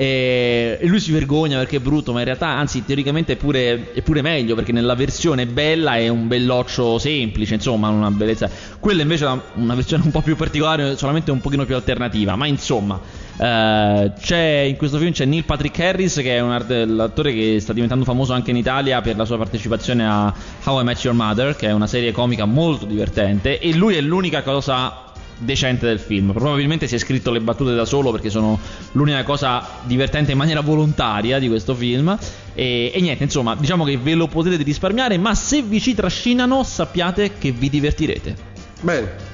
E 0.00 0.78
lui 0.84 0.98
si 0.98 1.12
vergogna 1.12 1.58
perché 1.58 1.76
è 1.76 1.78
brutto, 1.78 2.14
ma 2.14 2.20
in 2.20 2.24
realtà, 2.24 2.46
anzi, 2.46 2.86
teoricamente 2.86 3.34
è 3.34 3.36
pure, 3.36 3.92
è 3.92 4.00
pure 4.00 4.22
meglio 4.22 4.54
perché 4.54 4.72
nella 4.72 4.94
versione 4.94 5.44
bella 5.44 5.96
è 5.96 6.08
un 6.08 6.26
belloccio 6.26 6.98
semplice, 6.98 7.52
insomma, 7.52 7.90
una 7.90 8.10
bellezza. 8.10 8.48
Quella 8.78 9.02
invece 9.02 9.26
è 9.26 9.38
una 9.56 9.74
versione 9.74 10.04
un 10.04 10.10
po' 10.10 10.22
più 10.22 10.36
particolare, 10.36 10.96
solamente 10.96 11.30
un 11.30 11.42
pochino 11.42 11.66
più 11.66 11.74
alternativa, 11.74 12.34
ma 12.34 12.46
insomma. 12.46 12.98
c'è 13.36 14.66
in 14.68 14.76
questo 14.76 14.96
film 14.96 15.12
c'è 15.12 15.26
Neil 15.26 15.44
Patrick 15.44 15.78
Harris 15.78 16.14
che 16.16 16.36
è 16.36 16.40
un 16.40 16.52
art- 16.52 16.84
l'attore 16.86 17.34
che 17.34 17.58
sta 17.60 17.74
diventando 17.74 18.04
famoso 18.04 18.32
anche 18.32 18.50
in 18.50 18.56
Italia 18.56 19.02
per 19.02 19.16
la 19.16 19.24
sua 19.24 19.36
partecipazione 19.36 20.06
a 20.06 20.32
How 20.64 20.80
I 20.80 20.84
Met 20.84 21.02
Your 21.04 21.16
Mother 21.16 21.56
che 21.56 21.68
è 21.68 21.72
una 21.72 21.86
serie 21.86 22.12
comica 22.12 22.44
molto 22.44 22.84
divertente 22.84 23.58
e 23.58 23.74
lui 23.74 23.96
è 23.96 24.00
l'unica 24.02 24.42
cosa 24.42 25.09
decente 25.40 25.86
del 25.86 25.98
film. 25.98 26.32
Probabilmente 26.32 26.86
si 26.86 26.94
è 26.94 26.98
scritto 26.98 27.30
le 27.30 27.40
battute 27.40 27.74
da 27.74 27.84
solo 27.84 28.10
perché 28.10 28.30
sono 28.30 28.58
l'unica 28.92 29.22
cosa 29.22 29.66
divertente 29.84 30.32
in 30.32 30.38
maniera 30.38 30.60
volontaria 30.60 31.38
di 31.38 31.48
questo 31.48 31.74
film. 31.74 32.16
E, 32.54 32.92
e 32.94 33.00
niente, 33.00 33.24
insomma, 33.24 33.54
diciamo 33.56 33.84
che 33.84 33.96
ve 33.96 34.14
lo 34.14 34.26
potete 34.26 34.62
risparmiare, 34.62 35.18
ma 35.18 35.34
se 35.34 35.62
vi 35.62 35.80
ci 35.80 35.94
trascinano 35.94 36.62
sappiate 36.62 37.32
che 37.38 37.52
vi 37.52 37.68
divertirete. 37.70 38.36
Bene. 38.80 39.29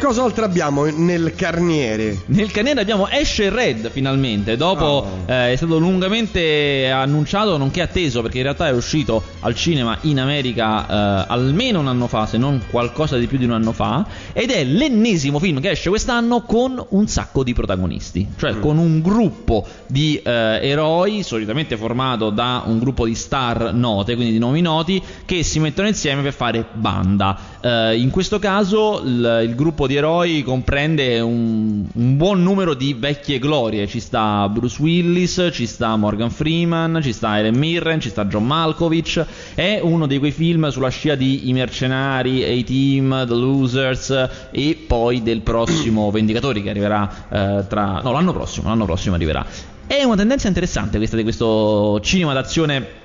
Cosa 0.00 0.22
altro 0.22 0.44
abbiamo 0.44 0.84
nel 0.84 1.32
carniere? 1.34 2.22
Nel 2.26 2.50
carniere 2.52 2.80
abbiamo 2.80 3.08
Esce 3.08 3.50
Red 3.50 3.90
finalmente, 3.90 4.56
dopo 4.56 4.84
Oh. 4.86 5.08
eh, 5.26 5.52
è 5.52 5.56
stato 5.56 5.78
lungamente 5.78 6.88
annunciato, 6.90 7.56
nonché 7.56 7.80
atteso, 7.82 8.22
perché 8.22 8.36
in 8.36 8.44
realtà 8.44 8.68
è 8.68 8.72
uscito 8.72 9.20
al 9.40 9.54
cinema 9.56 9.98
in 10.02 10.20
America 10.20 10.86
eh, 10.86 11.24
almeno 11.28 11.80
un 11.80 11.88
anno 11.88 12.06
fa, 12.06 12.26
se 12.26 12.38
non 12.38 12.62
qualcosa 12.70 13.16
di 13.16 13.26
più 13.26 13.36
di 13.38 13.44
un 13.46 13.52
anno 13.52 13.72
fa, 13.72 14.06
ed 14.32 14.50
è 14.50 14.62
l'ennesimo 14.64 15.40
film 15.40 15.60
che 15.60 15.70
esce 15.70 15.88
quest'anno 15.88 16.42
con 16.42 16.84
un 16.90 17.08
sacco 17.08 17.42
di 17.42 17.52
protagonisti, 17.52 18.28
cioè 18.36 18.52
Mm. 18.54 18.60
con 18.60 18.78
un 18.78 19.00
gruppo 19.02 19.66
di 19.88 20.20
eh, 20.22 20.30
eroi, 20.62 21.22
solitamente 21.24 21.76
formato 21.76 22.30
da 22.30 22.62
un 22.66 22.78
gruppo 22.78 23.06
di 23.06 23.14
star 23.16 23.72
note, 23.74 24.14
quindi 24.14 24.32
di 24.32 24.38
nomi 24.38 24.60
noti, 24.60 25.02
che 25.24 25.42
si 25.42 25.58
mettono 25.58 25.88
insieme 25.88 26.22
per 26.22 26.32
fare 26.32 26.64
banda. 26.74 27.36
Eh, 27.60 27.96
in 27.98 28.10
questo 28.10 28.38
caso 28.38 29.02
il, 29.04 29.40
il 29.48 29.54
gruppo 29.56 29.85
di 29.86 29.96
eroi 29.96 30.42
comprende 30.42 31.20
un, 31.20 31.84
un 31.92 32.16
buon 32.16 32.42
numero 32.42 32.74
di 32.74 32.94
vecchie 32.94 33.38
glorie. 33.38 33.86
Ci 33.86 34.00
sta 34.00 34.48
Bruce 34.48 34.80
Willis, 34.80 35.48
ci 35.52 35.66
sta 35.66 35.96
Morgan 35.96 36.30
Freeman, 36.30 37.00
ci 37.02 37.12
sta 37.12 37.38
Ellen 37.38 37.56
Mirren, 37.56 38.00
ci 38.00 38.08
sta 38.08 38.24
John 38.26 38.46
Malkovich. 38.46 39.24
È 39.54 39.80
uno 39.82 40.06
di 40.06 40.18
quei 40.18 40.32
film 40.32 40.68
sulla 40.68 40.88
scia 40.88 41.14
di 41.14 41.48
I 41.48 41.52
Mercenari, 41.52 42.42
A-Team, 42.44 43.26
The 43.26 43.34
Losers 43.34 44.28
e 44.50 44.84
poi 44.86 45.22
del 45.22 45.40
prossimo 45.40 46.10
Vendicatori 46.12 46.62
che 46.62 46.70
arriverà 46.70 47.26
eh, 47.28 47.64
tra... 47.68 48.00
no, 48.02 48.12
l'anno 48.12 48.32
prossimo, 48.32 48.68
l'anno 48.68 48.84
prossimo 48.84 49.14
arriverà. 49.14 49.44
È 49.86 50.02
una 50.02 50.16
tendenza 50.16 50.48
interessante 50.48 50.98
questa 50.98 51.16
di 51.16 51.22
questo 51.22 52.00
cinema 52.00 52.32
d'azione 52.32 53.04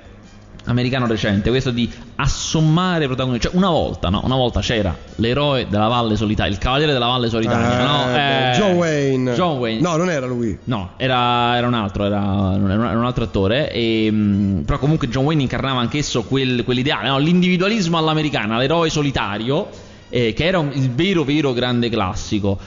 americano 0.64 1.06
recente, 1.06 1.50
questo 1.50 1.70
di 1.70 1.90
assommare 2.16 3.06
protagonisti. 3.06 3.48
Cioè, 3.48 3.56
una 3.56 3.70
volta, 3.70 4.08
no? 4.08 4.20
Una 4.24 4.36
volta 4.36 4.60
c'era 4.60 4.96
l'eroe 5.16 5.66
della 5.68 5.88
Valle 5.88 6.16
Solitaria, 6.16 6.52
il 6.52 6.58
cavaliere 6.58 6.92
della 6.92 7.06
Valle 7.06 7.28
Solitaria, 7.28 7.80
Eh, 7.80 7.84
no? 7.84 8.16
Eh, 8.16 8.58
John 8.58 8.76
Wayne. 8.76 9.32
John 9.34 9.58
Wayne. 9.58 9.80
No, 9.80 9.96
non 9.96 10.10
era 10.10 10.26
lui. 10.26 10.56
No, 10.64 10.90
era, 10.96 11.56
era 11.56 11.66
un 11.66 11.74
altro, 11.74 12.04
era, 12.04 12.54
era 12.54 12.98
un 12.98 13.04
altro 13.04 13.24
attore. 13.24 13.70
E, 13.72 14.10
mh, 14.10 14.62
però 14.64 14.78
comunque 14.78 15.08
John 15.08 15.24
Wayne 15.24 15.42
incarnava 15.42 15.80
anch'esso 15.80 16.22
quel- 16.22 16.64
quell'ideale, 16.64 17.08
no? 17.08 17.18
l'individualismo 17.18 17.98
all'americana, 17.98 18.58
l'eroe 18.58 18.88
solitario, 18.90 19.68
eh, 20.08 20.32
che 20.32 20.44
era 20.44 20.58
un- 20.58 20.70
il 20.74 20.90
vero, 20.90 21.24
vero 21.24 21.52
grande 21.52 21.88
classico. 21.88 22.58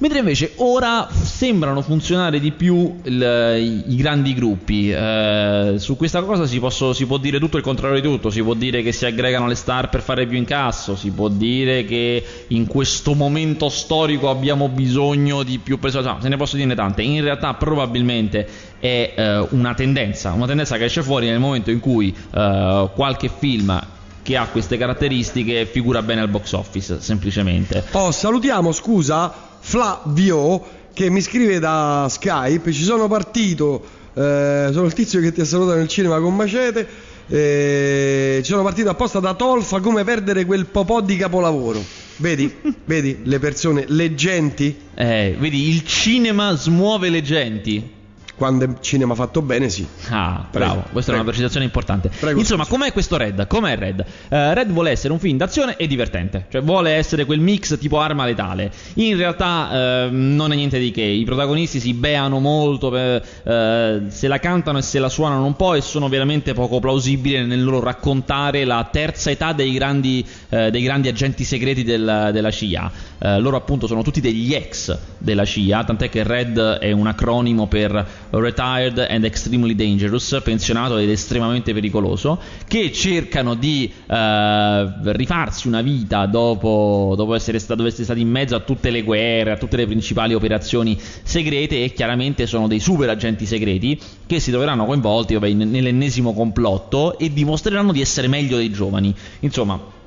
Mentre 0.00 0.20
invece 0.20 0.52
ora 0.56 1.08
sembrano 1.10 1.82
funzionare 1.82 2.40
di 2.40 2.52
più 2.52 3.00
il- 3.02 3.84
i, 3.86 3.96
grandi 3.96 4.32
gruppi. 4.32 4.90
Eh, 4.90 5.74
su 5.76 5.94
questa 5.98 6.22
cosa 6.22 6.46
si, 6.46 6.58
posso- 6.58 6.94
si 6.94 7.04
può 7.04 7.18
dire 7.18 7.38
tutto 7.38 7.58
il 7.58 7.62
contrario 7.62 8.00
di 8.00 8.08
tutto. 8.08 8.30
Si 8.30 8.42
può 8.42 8.54
dire 8.54 8.82
che 8.82 8.92
si 8.92 9.04
aggregano 9.04 9.46
le 9.46 9.54
star 9.54 9.90
per 9.90 10.00
fare 10.00 10.26
più 10.26 10.38
incasso. 10.38 10.96
Si 10.96 11.10
può 11.10 11.28
dire 11.28 11.84
che 11.84 12.24
in 12.48 12.66
questo 12.66 13.12
momento 13.12 13.68
storico 13.68 14.30
abbiamo 14.30 14.68
bisogno 14.70 15.42
di 15.42 15.58
più 15.58 15.78
persone. 15.78 16.02
Insomma, 16.04 16.22
se 16.22 16.28
ne 16.30 16.36
posso 16.38 16.56
dire 16.56 16.74
tante. 16.74 17.02
In 17.02 17.22
realtà, 17.22 17.52
probabilmente 17.52 18.48
è 18.78 19.12
eh, 19.14 19.46
una 19.50 19.74
tendenza. 19.74 20.32
Una 20.32 20.46
tendenza 20.46 20.78
che 20.78 20.84
esce 20.84 21.02
fuori 21.02 21.26
nel 21.26 21.40
momento 21.40 21.70
in 21.70 21.78
cui 21.80 22.08
eh, 22.34 22.88
qualche 22.94 23.30
film 23.38 23.78
che 24.22 24.36
ha 24.38 24.46
queste 24.46 24.78
caratteristiche 24.78 25.66
figura 25.66 26.00
bene 26.00 26.22
al 26.22 26.28
box 26.28 26.52
office, 26.52 27.02
semplicemente. 27.02 27.84
Oh, 27.92 28.10
salutiamo, 28.10 28.72
scusa, 28.72 29.48
Flavio 29.60 30.62
che 30.92 31.08
mi 31.10 31.20
scrive 31.20 31.58
da 31.58 32.06
Skype. 32.10 32.72
Ci 32.72 32.82
sono 32.82 33.08
partito. 33.08 33.82
eh, 34.14 34.68
sono 34.72 34.86
il 34.86 34.92
tizio 34.92 35.20
che 35.20 35.32
ti 35.32 35.40
ha 35.40 35.44
salutato 35.44 35.76
nel 35.78 35.88
cinema 35.88 36.18
con 36.18 36.34
Macete. 36.34 36.86
eh, 37.28 38.40
ci 38.42 38.50
sono 38.50 38.62
partito 38.62 38.90
apposta 38.90 39.20
da 39.20 39.34
Tolfa 39.34 39.80
come 39.80 40.02
perdere 40.04 40.44
quel 40.44 40.66
popò 40.66 41.00
di 41.00 41.16
capolavoro. 41.16 41.80
Vedi? 42.16 42.52
Vedi 42.84 43.20
le 43.22 43.38
persone 43.38 43.84
leggenti? 43.88 44.76
Eh, 44.94 45.36
vedi, 45.38 45.68
il 45.68 45.84
cinema 45.86 46.54
smuove 46.56 47.08
le 47.08 47.22
genti. 47.22 47.98
Quando 48.40 48.64
è 48.64 48.68
cinema 48.80 49.14
fatto 49.14 49.42
bene, 49.42 49.68
sì. 49.68 49.86
Ah, 50.08 50.46
Prego, 50.50 50.66
bravo, 50.72 50.80
questa 50.92 51.12
è 51.12 51.14
prego. 51.14 51.20
una 51.20 51.24
precisazione 51.24 51.66
importante. 51.66 52.08
Prego, 52.18 52.38
Insomma, 52.38 52.64
scusa. 52.64 52.74
com'è 52.78 52.92
questo 52.92 53.18
Red? 53.18 53.46
Com'è 53.46 53.76
Red? 53.76 54.02
Eh, 54.30 54.54
Red 54.54 54.70
vuole 54.70 54.90
essere 54.92 55.12
un 55.12 55.18
film 55.18 55.36
d'azione 55.36 55.76
e 55.76 55.86
divertente, 55.86 56.46
cioè 56.50 56.62
vuole 56.62 56.92
essere 56.92 57.26
quel 57.26 57.38
mix 57.40 57.78
tipo 57.78 58.00
arma 58.00 58.24
letale. 58.24 58.72
In 58.94 59.14
realtà 59.18 60.06
eh, 60.06 60.08
non 60.10 60.52
è 60.52 60.54
niente 60.54 60.78
di 60.78 60.90
che, 60.90 61.02
i 61.02 61.22
protagonisti 61.24 61.80
si 61.80 61.92
beano 61.92 62.38
molto, 62.40 62.88
per- 62.88 63.22
eh, 63.44 64.02
se 64.08 64.26
la 64.26 64.38
cantano 64.38 64.78
e 64.78 64.82
se 64.82 64.98
la 65.00 65.10
suonano 65.10 65.44
un 65.44 65.54
po' 65.54 65.74
e 65.74 65.82
sono 65.82 66.08
veramente 66.08 66.54
poco 66.54 66.80
plausibili 66.80 67.44
nel 67.44 67.62
loro 67.62 67.80
raccontare 67.80 68.64
la 68.64 68.88
terza 68.90 69.30
età 69.30 69.52
dei 69.52 69.72
grandi, 69.74 70.26
eh, 70.48 70.70
dei 70.70 70.80
grandi 70.82 71.08
agenti 71.08 71.44
segreti 71.44 71.84
del- 71.84 72.30
della 72.32 72.50
CIA. 72.50 72.90
Loro 73.22 73.58
appunto 73.58 73.86
sono 73.86 74.00
tutti 74.00 74.22
degli 74.22 74.54
ex 74.54 74.96
della 75.18 75.44
CIA, 75.44 75.84
tant'è 75.84 76.08
che 76.08 76.22
Red 76.22 76.58
è 76.58 76.90
un 76.92 77.06
acronimo 77.06 77.66
per 77.66 78.06
Retired 78.30 79.06
and 79.08 79.24
Extremely 79.24 79.74
Dangerous, 79.74 80.40
pensionato 80.42 80.96
ed 80.98 81.10
estremamente 81.10 81.72
pericoloso, 81.72 82.38
che 82.66 82.92
cercano 82.92 83.54
di 83.54 83.90
eh, 84.06 84.92
rifarsi 85.02 85.66
una 85.68 85.82
vita 85.82 86.26
dopo, 86.26 87.14
dopo 87.16 87.34
essere, 87.34 87.58
sta- 87.58 87.74
dopo 87.74 87.88
essere 87.88 88.04
stati 88.04 88.20
in 88.20 88.28
mezzo 88.30 88.54
a 88.54 88.60
tutte 88.60 88.90
le 88.90 89.02
guerre, 89.02 89.52
a 89.52 89.56
tutte 89.56 89.76
le 89.76 89.86
principali 89.86 90.34
operazioni 90.34 90.98
segrete 91.00 91.82
e 91.82 91.92
chiaramente 91.92 92.46
sono 92.46 92.68
dei 92.68 92.80
super 92.80 93.08
agenti 93.08 93.46
segreti 93.46 93.98
che 94.26 94.40
si 94.40 94.50
troveranno 94.50 94.84
coinvolti 94.84 95.34
vabbè, 95.34 95.52
nell'ennesimo 95.52 96.32
complotto 96.32 97.18
e 97.18 97.32
dimostreranno 97.32 97.92
di 97.92 98.00
essere 98.00 98.28
meglio 98.28 98.56
dei 98.56 98.70
giovani. 98.70 99.14
Insomma, 99.40 99.98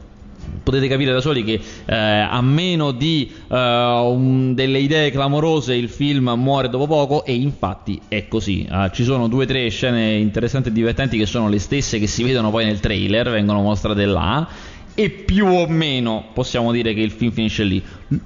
potete 0.63 0.87
capire 0.87 1.11
da 1.11 1.21
soli 1.21 1.43
che 1.43 1.59
eh, 1.85 1.95
a 1.95 2.41
meno 2.41 2.91
di 2.91 3.31
eh, 3.49 3.55
un- 3.55 4.53
delle 4.53 4.79
idee 4.79 5.11
clamorose 5.11 5.75
il 5.75 5.89
film 5.89 6.33
muore 6.37 6.69
dopo 6.69 6.87
poco 6.87 7.25
e 7.25 7.33
infatti 7.33 7.99
è 8.07 8.27
così. 8.27 8.67
Eh, 8.69 8.89
ci 8.93 9.03
sono 9.03 9.27
due 9.27 9.43
o 9.43 9.47
tre 9.47 9.67
scene 9.69 10.13
interessanti 10.13 10.69
e 10.69 10.71
divertenti 10.71 11.17
che 11.17 11.25
sono 11.25 11.49
le 11.49 11.59
stesse 11.59 11.99
che 11.99 12.07
si 12.07 12.23
vedono 12.23 12.49
poi 12.49 12.65
nel 12.65 12.79
trailer, 12.79 13.29
vengono 13.29 13.61
mostrate 13.61 14.05
là 14.05 14.47
e 14.95 15.09
più 15.09 15.47
o 15.47 15.67
meno 15.67 16.25
possiamo 16.33 16.71
dire 16.71 16.93
che 16.93 17.01
il 17.01 17.11
film 17.11 17.31
finisce 17.31 17.63
lì. 17.63 17.83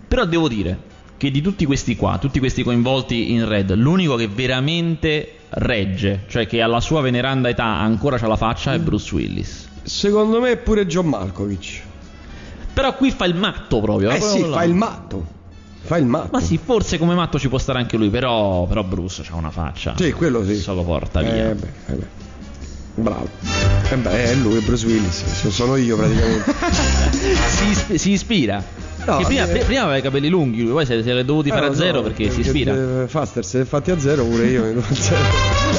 Però 0.08 0.26
devo 0.26 0.48
dire 0.48 0.96
che 1.18 1.32
di 1.32 1.42
tutti 1.42 1.66
questi 1.66 1.96
qua, 1.96 2.18
tutti 2.20 2.40
questi 2.40 2.64
coinvolti 2.64 3.32
in 3.32 3.48
Red, 3.48 3.74
l'unico 3.74 4.16
che 4.16 4.28
veramente 4.28 5.32
regge, 5.50 6.26
cioè 6.28 6.46
che 6.46 6.62
alla 6.62 6.80
sua 6.80 7.02
veneranda 7.02 7.50
età 7.50 7.66
ancora 7.66 8.18
c'ha 8.18 8.28
la 8.28 8.36
faccia 8.36 8.74
è 8.74 8.80
Bruce 8.80 9.16
Willis. 9.16 9.70
Secondo 9.84 10.40
me 10.42 10.58
pure 10.58 10.86
John 10.86 11.08
Malkovich. 11.08 11.82
Però 12.78 12.94
qui 12.96 13.10
fa 13.10 13.26
il 13.26 13.34
matto 13.36 13.80
proprio. 13.82 14.12
Eh 14.12 14.18
proprio 14.20 14.46
sì, 14.46 14.52
fa 14.52 14.64
il 14.64 14.74
matto. 14.76 15.26
Fa 15.82 15.98
il 15.98 16.06
matto. 16.06 16.30
Ma 16.34 16.40
sì, 16.42 16.60
forse 16.64 17.00
come 17.00 17.16
matto 17.16 17.40
ci 17.40 17.50
può 17.50 17.58
stare 17.58 17.80
anche 17.80 17.98
lui, 17.98 18.10
però, 18.10 18.66
però 18.68 18.84
Bruce 18.84 19.24
ha 19.32 19.36
una 19.36 19.50
faccia. 19.50 19.96
Sì, 19.98 20.12
quello 20.12 20.46
sì. 20.46 20.56
Se 20.58 20.72
lo 20.74 20.84
porta 20.84 21.22
via. 21.22 21.50
Eh 21.50 21.56
beh, 21.56 21.68
eh 21.88 21.94
beh. 21.94 22.06
Bravo. 22.96 23.28
Eh 23.90 23.96
beh, 23.96 24.24
è 24.26 24.34
lui, 24.36 24.60
Bruce 24.60 24.86
Willis. 24.86 25.24
so- 25.26 25.50
Sono 25.50 25.76
io 25.76 25.96
praticamente. 25.98 26.54
si, 27.48 27.98
si 27.98 28.12
ispira. 28.12 28.64
No, 29.06 29.22
prima, 29.24 29.50
eh, 29.50 29.64
prima 29.64 29.82
aveva 29.84 29.98
i 29.98 30.02
capelli 30.02 30.28
lunghi, 30.30 30.64
poi 30.66 30.86
se, 30.86 31.02
se 31.02 31.14
li 31.14 31.20
è 31.20 31.24
dovuti 31.26 31.50
fare 31.50 31.62
Eh, 31.62 31.66
a 31.66 31.70
lo 31.70 31.76
so, 31.76 31.82
zero 31.82 32.02
perché 32.04 32.30
si 32.30 32.42
ispira. 32.42 33.04
eh, 33.04 33.08
Faster 33.08 33.44
se 33.46 33.60
li 33.60 33.66
fatti 33.66 33.90
a 33.92 34.00
zero 34.00 34.24
pure 34.26 34.48
io 34.48 34.64
mi 34.66 34.74
do 34.74 34.80
a 34.88 34.94
zero. 34.94 35.77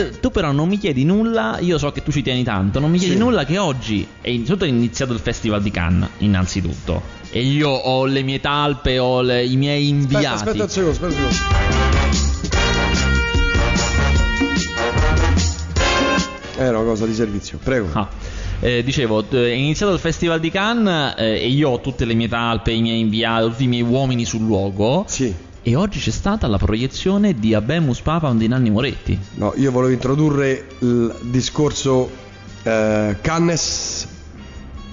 Eh, 0.00 0.20
tu 0.20 0.30
però 0.30 0.52
non 0.52 0.68
mi 0.68 0.78
chiedi 0.78 1.04
nulla, 1.04 1.58
io 1.60 1.78
so 1.78 1.90
che 1.92 2.02
tu 2.02 2.10
ci 2.12 2.22
tieni 2.22 2.44
tanto, 2.44 2.78
non 2.78 2.90
mi 2.90 2.98
chiedi 2.98 3.14
Sì. 3.14 3.18
nulla 3.18 3.44
che 3.44 3.58
oggi 3.58 4.06
è 4.20 4.28
è 4.28 4.64
iniziato 4.64 5.12
il 5.12 5.18
Festival 5.20 5.62
di 5.62 5.70
Cannes, 5.70 6.08
innanzitutto. 6.18 7.02
E 7.30 7.42
io 7.42 7.68
ho 7.68 8.04
le 8.06 8.22
mie 8.22 8.40
talpe, 8.40 8.98
ho 8.98 9.20
le- 9.20 9.44
i 9.44 9.56
miei 9.56 9.88
inviati. 9.88 10.26
Aspetta, 10.26 10.64
aspetta 10.64 10.64
un 10.64 10.68
secondo, 10.70 10.90
aspetta 10.90 11.26
un 11.26 11.32
secondo. 11.32 12.56
Era 16.56 16.78
una 16.78 16.88
cosa 16.88 17.06
di 17.06 17.14
servizio, 17.14 17.58
prego. 17.62 17.88
Ah, 17.92 18.08
eh, 18.60 18.82
dicevo, 18.82 19.24
è 19.30 19.36
iniziato 19.50 19.92
il 19.92 20.00
Festival 20.00 20.40
di 20.40 20.50
Cannes 20.50 21.14
eh, 21.16 21.40
e 21.42 21.48
io 21.48 21.70
ho 21.70 21.80
tutte 21.80 22.04
le 22.04 22.14
mie 22.14 22.26
talpe, 22.28 22.72
i 22.72 22.80
miei 22.80 22.98
inviati, 23.00 23.48
tutti 23.48 23.64
i 23.64 23.68
miei 23.68 23.82
uomini 23.82 24.24
sul 24.24 24.40
luogo. 24.42 25.04
Sì. 25.06 25.32
E 25.68 25.76
oggi 25.76 25.98
c'è 25.98 26.10
stata 26.10 26.46
la 26.46 26.56
proiezione 26.56 27.34
di 27.34 27.52
Abemus 27.52 28.00
Papam 28.00 28.38
di 28.38 28.48
Nanni 28.48 28.70
Moretti. 28.70 29.18
No, 29.34 29.52
io 29.56 29.70
volevo 29.70 29.92
introdurre 29.92 30.64
il 30.78 31.14
discorso 31.20 32.08
eh, 32.62 33.14
Cannes 33.20 34.08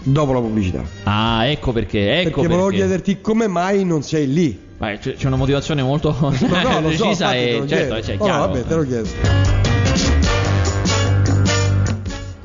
dopo 0.03 0.33
la 0.33 0.41
pubblicità. 0.41 0.83
Ah, 1.03 1.45
ecco 1.45 1.71
perché, 1.71 2.19
ecco 2.19 2.41
perché 2.41 2.47
volevo 2.49 2.67
perché. 2.67 2.81
chiederti 2.81 3.21
come 3.21 3.47
mai 3.47 3.85
non 3.85 4.03
sei 4.03 4.27
lì. 4.29 4.59
Vai, 4.77 4.97
c'è, 4.97 5.13
c'è 5.13 5.27
una 5.27 5.37
motivazione 5.37 5.81
molto 5.81 6.13
No, 6.19 6.27
no, 6.27 6.35
so, 6.37 6.81
precisa 6.83 7.29
te 7.29 7.55
e 7.55 7.67
certo, 7.67 8.01
cioè, 8.03 8.17
chiaro. 8.17 8.39
vabbè, 8.47 8.63
te 8.65 8.75
lo 8.75 8.83
chiedo. 8.83 9.64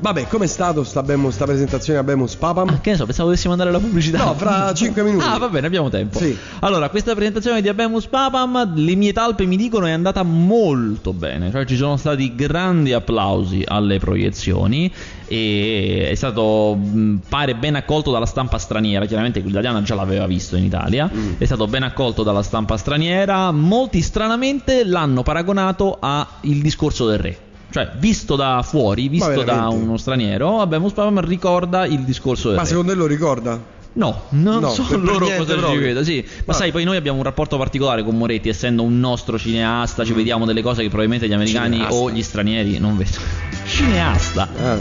Vabbè, 0.01 0.27
com'è 0.27 0.47
stato 0.47 0.83
sta, 0.83 1.03
Bemus, 1.03 1.35
sta 1.35 1.45
presentazione 1.45 1.99
a 1.99 2.03
Bemus 2.03 2.35
Papam? 2.35 2.67
Ah, 2.69 2.79
che 2.79 2.89
ne 2.89 2.95
so, 2.97 3.05
pensavo 3.05 3.27
dovessimo 3.29 3.51
andare 3.51 3.69
alla 3.69 3.79
pubblicità. 3.79 4.23
No, 4.23 4.33
fra 4.33 4.73
5 4.75 5.03
minuti. 5.03 5.23
Ah, 5.23 5.37
va 5.37 5.47
bene, 5.47 5.67
abbiamo 5.67 5.89
tempo. 5.89 6.17
Sì. 6.17 6.35
Allora, 6.61 6.89
questa 6.89 7.13
presentazione 7.13 7.61
di 7.61 7.69
Abemus 7.69 8.07
Papam, 8.07 8.73
le 8.75 8.95
mie 8.95 9.13
talpe 9.13 9.45
mi 9.45 9.57
dicono, 9.57 9.85
è 9.85 9.91
andata 9.91 10.23
molto 10.23 11.13
bene. 11.13 11.51
Cioè, 11.51 11.65
ci 11.65 11.75
sono 11.75 11.97
stati 11.97 12.33
grandi 12.33 12.93
applausi 12.93 13.63
alle 13.63 13.99
proiezioni 13.99 14.91
e 15.27 16.07
è 16.09 16.15
stato, 16.15 16.75
mh, 16.75 17.19
pare, 17.29 17.53
ben 17.53 17.75
accolto 17.75 18.11
dalla 18.11 18.25
stampa 18.25 18.57
straniera. 18.57 19.05
Chiaramente 19.05 19.39
l'italiana 19.39 19.83
già 19.83 19.93
l'aveva 19.93 20.25
visto 20.25 20.55
in 20.55 20.63
Italia. 20.63 21.07
Mm. 21.13 21.33
È 21.37 21.45
stato 21.45 21.67
ben 21.67 21.83
accolto 21.83 22.23
dalla 22.23 22.41
stampa 22.41 22.75
straniera. 22.75 23.51
Molti, 23.51 24.01
stranamente, 24.01 24.83
l'hanno 24.83 25.21
paragonato 25.21 25.95
a 25.99 26.27
Il 26.41 26.63
discorso 26.63 27.05
del 27.05 27.19
re. 27.19 27.37
Cioè, 27.71 27.91
visto 27.97 28.35
da 28.35 28.61
fuori, 28.67 29.07
visto 29.07 29.43
da 29.43 29.67
uno 29.69 29.95
straniero, 29.97 30.59
Abemus 30.59 30.91
Papam 30.91 31.21
ricorda 31.21 31.85
il 31.85 32.01
discorso 32.01 32.47
del 32.49 32.57
Ma 32.57 32.63
re. 32.63 32.67
secondo 32.67 32.91
te 32.91 32.97
lo 32.97 33.05
ricorda? 33.07 33.79
No, 33.93 34.21
non 34.29 34.61
No, 34.61 34.69
so 34.69 34.85
loro 34.97 35.25
cosa 35.25 35.53
ci 35.53 35.59
proprio. 35.59 35.79
vedo, 35.81 36.01
sì. 36.03 36.25
Ma 36.45 36.53
Ah. 36.53 36.55
sai, 36.55 36.71
poi 36.71 36.85
noi 36.85 36.95
abbiamo 36.95 37.17
un 37.17 37.23
rapporto 37.25 37.57
particolare 37.57 38.03
con 38.03 38.17
Moretti, 38.17 38.47
essendo 38.47 38.83
un 38.83 38.99
nostro 38.99 39.37
cineasta, 39.37 40.05
ci 40.05 40.13
vediamo 40.13 40.45
delle 40.45 40.61
cose 40.61 40.81
che 40.81 40.87
probabilmente 40.87 41.27
gli 41.27 41.33
americani 41.33 41.75
Cineasta. 41.75 41.95
o 41.95 42.09
gli 42.09 42.23
stranieri 42.23 42.77
non 42.79 42.95
vedono. 42.95 43.25
Cineasta. 43.67 44.49
Ah. 44.61 44.77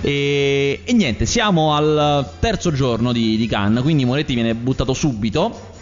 E, 0.00 0.80
e 0.84 0.92
niente, 0.94 1.26
siamo 1.26 1.74
al 1.74 2.30
terzo 2.38 2.70
giorno 2.72 3.12
di, 3.12 3.36
di 3.36 3.46
Cannes, 3.46 3.82
quindi 3.82 4.04
Moretti 4.06 4.34
viene 4.34 4.54
buttato 4.54 4.94
subito. 4.94 5.74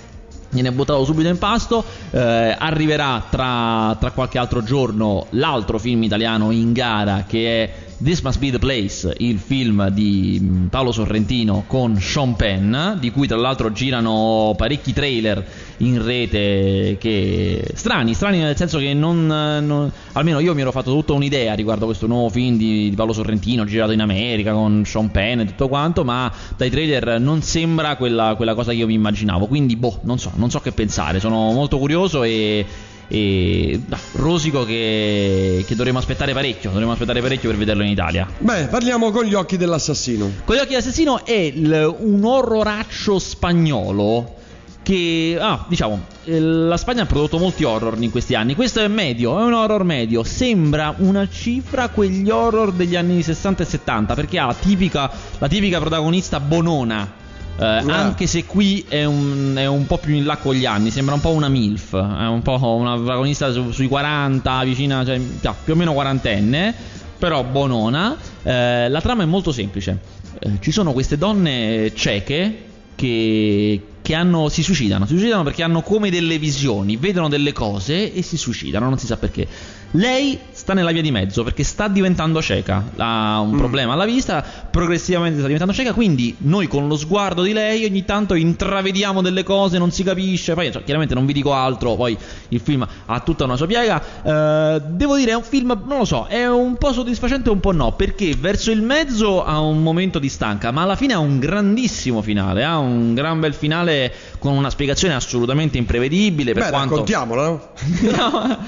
Viene 0.55 0.71
buttato 0.71 1.05
subito 1.05 1.29
in 1.29 1.39
pasto. 1.39 1.85
eh, 2.13 2.57
arriverà 2.57 3.27
tra, 3.29 3.97
tra 3.99 4.13
qualche 4.13 4.39
altro 4.39 4.63
giorno 4.63 5.27
l'altro 5.31 5.79
film 5.79 6.05
italiano 6.05 6.53
in 6.53 6.73
gara 6.73 7.25
che 7.27 7.65
è 7.65 7.94
This 8.03 8.21
Must 8.23 8.39
Be 8.41 8.51
the 8.51 8.59
Place, 8.59 9.15
il 9.19 9.39
film 9.39 9.89
di 9.89 10.39
mm, 10.43 10.67
Paolo 10.67 10.91
Sorrentino 10.91 11.65
con 11.67 11.97
Sean 12.01 12.35
Penn, 12.35 12.99
di 12.99 13.11
cui 13.13 13.29
tra 13.29 13.37
l'altro 13.37 13.71
girano 13.73 14.53
parecchi 14.57 14.93
trailer 14.93 15.47
in 15.79 16.05
rete 16.05 16.97
che 16.99 17.65
strani, 17.75 18.13
strani 18.15 18.39
nel 18.39 18.57
senso 18.57 18.79
che 18.79 18.93
non, 18.95 19.27
non- 19.27 19.93
almeno 20.13 20.41
io 20.41 20.55
mi 20.55 20.61
ero 20.61 20.73
fatto 20.73 20.91
tutta 20.91 21.13
un'idea 21.13 21.55
riguardo 21.55 21.85
questo 21.85 22.07
nuovo 22.07 22.29
film 22.29 22.57
di, 22.57 22.91
di 22.91 22.97
Paolo 22.97 23.13
Sorrentino 23.13 23.65
girato 23.65 23.93
in 23.93 24.01
America 24.01 24.53
con 24.53 24.85
Sean 24.85 25.11
Penn 25.11 25.41
e 25.41 25.45
tutto 25.47 25.69
quanto, 25.69 26.05
ma 26.05 26.31
dai 26.57 26.71
trailer 26.71 27.21
non 27.21 27.43
sembra 27.43 27.97
quella, 27.97 28.35
quella 28.35 28.55
cosa 28.55 28.73
che 28.73 28.79
io 28.79 28.87
mi 28.87 28.95
immaginavo, 28.95 29.47
quindi 29.47 29.77
boh, 29.77 30.01
non 30.03 30.19
so, 30.19 30.33
non 30.35 30.51
so 30.51 30.59
che 30.59 30.73
pensare, 30.73 31.21
sono 31.21 31.53
molto 31.53 31.79
curioso 31.79 32.25
e 32.25 32.67
e 33.09 33.81
no, 33.87 33.97
rosico 34.13 34.65
che, 34.65 35.65
che 35.67 35.75
dovremo 35.75 35.99
aspettare 35.99 36.33
parecchio, 36.33 36.71
dovremo 36.71 36.93
aspettare 36.93 37.21
parecchio 37.21 37.49
per 37.51 37.59
vederlo 37.59 37.83
in 37.83 37.91
Italia. 37.91 38.27
Beh, 38.39 38.67
parliamo 38.67 39.11
con 39.11 39.25
gli 39.25 39.35
occhi 39.35 39.57
dell'assassino. 39.57 40.31
Con 40.45 40.57
gli 40.57 40.61
occhi 40.61 40.75
d'assassino 40.75 41.25
è 41.25 41.33
il- 41.33 41.95
un 41.99 42.25
horroraccio 42.25 43.19
spagnolo 43.19 44.35
che, 44.83 45.39
ah, 45.41 45.65
diciamo, 45.67 46.03
eh, 46.25 46.39
la 46.39 46.77
Spagna 46.77 47.03
ha 47.03 47.07
prodotto 47.07 47.39
molti 47.39 47.65
horror 47.65 47.97
in 48.03 48.11
questi 48.11 48.35
anni. 48.35 48.55
Questo 48.55 48.81
è 48.81 48.89
medio, 48.89 49.39
è 49.41 49.43
un 49.43 49.55
horror 49.55 49.83
medio. 49.83 50.23
Sembra 50.25 50.95
una 50.99 51.27
cifra 51.31 51.89
quegli 51.89 52.29
horror 52.29 52.73
degli 52.73 52.95
anni 52.95 53.23
60 53.23 53.63
e 53.63 53.67
70 53.67 54.15
perché 54.15 54.39
ha 54.39 54.53
tipica, 54.53 55.11
la 55.39 55.49
tipica 55.49 55.79
protagonista 55.81 56.39
bonona. 56.39 57.23
Eh, 57.57 57.65
Anche 57.65 58.27
se 58.27 58.45
qui 58.47 58.85
è 58.89 59.05
un, 59.05 59.55
è 59.57 59.67
un 59.67 59.87
po' 59.87 59.99
più 59.99 60.15
in 60.15 60.25
là 60.25 60.37
con 60.39 60.55
gli 60.55 60.67
anni, 60.67 60.91
sembra 60.91 61.15
un 61.15 61.21
po' 61.21 61.31
una 61.31 61.49
MILF, 61.49 61.95
è 61.95 62.27
un 62.27 62.43
po' 62.43 62.59
una 62.75 62.97
protagonista 62.97 63.53
su- 63.53 63.71
sui 63.71 63.87
40, 63.87 64.65
vicina, 64.65 65.05
cioè, 65.05 65.21
più 65.63 65.73
o 65.73 65.77
meno 65.77 65.93
quarantenne, 65.93 66.75
però 67.19 67.45
bonona. 67.45 68.17
Eh, 68.43 68.89
la 68.89 69.01
trama 69.01 69.23
è 69.23 69.27
molto 69.27 69.53
semplice. 69.53 69.99
Eh, 70.41 70.51
ci 70.61 70.73
sono 70.73 70.93
queste 70.93 71.17
donne 71.17 71.93
cieche 71.95 72.63
che, 72.97 73.83
che 74.03 74.15
hanno, 74.15 74.49
si 74.49 74.63
suicidano. 74.63 75.07
Si 75.07 75.13
suicidano 75.15 75.45
perché 75.45 75.63
hanno 75.63 75.81
come 75.83 76.11
delle 76.11 76.39
visioni, 76.39 76.97
vedono 76.97 77.29
delle 77.29 77.53
cose 77.53 78.13
e 78.13 78.23
si 78.23 78.37
suicidano, 78.37 78.89
non 78.89 78.99
si 78.99 79.07
sa 79.07 79.17
perché. 79.17 79.47
Lei 79.93 80.39
sta 80.65 80.73
nella 80.73 80.93
via 80.93 81.03
di 81.03 81.11
mezzo 81.11 81.45
perché 81.45 81.63
sta 81.63 81.89
diventando 81.89 82.41
cieca, 82.41 82.83
ha 82.97 83.39
un 83.41 83.55
problema 83.55 83.93
alla 83.93 84.07
vista, 84.07 84.43
progressivamente 84.71 85.35
sta 85.37 85.45
diventando 85.45 85.75
cieca, 85.75 85.93
quindi 85.93 86.35
noi 86.39 86.69
con 86.69 86.89
lo 86.89 86.97
sguardo 86.97 87.43
di 87.43 87.53
lei 87.53 87.85
ogni 87.85 88.07
tanto 88.07 88.33
intravediamo 88.33 89.21
delle 89.21 89.43
cose, 89.43 89.77
non 89.77 89.91
si 89.91 90.03
capisce, 90.03 90.55
poi 90.55 90.73
cioè, 90.73 90.83
chiaramente 90.83 91.13
non 91.13 91.27
vi 91.27 91.35
dico 91.35 91.53
altro, 91.53 91.97
poi 91.97 92.17
il 92.49 92.61
film 92.61 92.87
ha 93.05 93.21
tutta 93.21 93.45
una 93.45 93.57
sua 93.57 93.67
piega. 93.67 94.03
Eh, 94.23 94.81
devo 94.89 95.17
dire 95.17 95.33
è 95.33 95.35
un 95.35 95.43
film, 95.43 95.79
non 95.87 95.99
lo 95.99 96.05
so, 96.07 96.25
è 96.29 96.49
un 96.49 96.79
po' 96.79 96.95
soddisfacente 96.95 97.51
e 97.51 97.53
un 97.53 97.61
po' 97.61 97.73
no, 97.73 97.93
perché 97.93 98.35
verso 98.35 98.71
il 98.71 98.81
mezzo 98.81 99.45
ha 99.45 99.61
un 99.61 99.83
momento 99.83 100.19
di 100.19 100.31
stanca, 100.31 100.71
ma 100.71 100.81
alla 100.81 100.97
fine 100.97 101.13
ha 101.13 101.19
un 101.19 101.39
grandissimo 101.41 102.23
finale, 102.23 102.65
ha 102.65 102.79
un 102.79 103.13
gran 103.13 103.39
bel 103.39 103.53
finale 103.53 104.11
con 104.45 104.57
una 104.59 104.69
spiegazione 104.69 105.15
assolutamente 105.15 105.79
imprevedibile 105.79 106.53
per 106.53 106.65
Beh, 106.65 106.69
quanto... 106.69 106.91
raccontiamola, 106.91 107.47
no? 107.47 107.69
No, 108.15 108.59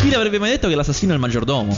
chi 0.00 0.08
l'avrebbe 0.08 0.38
mai 0.38 0.48
detto 0.50 0.66
che 0.66 0.74
l'assassino 0.74 1.12
è 1.12 1.14
il 1.14 1.20
maggiordomo? 1.20 1.76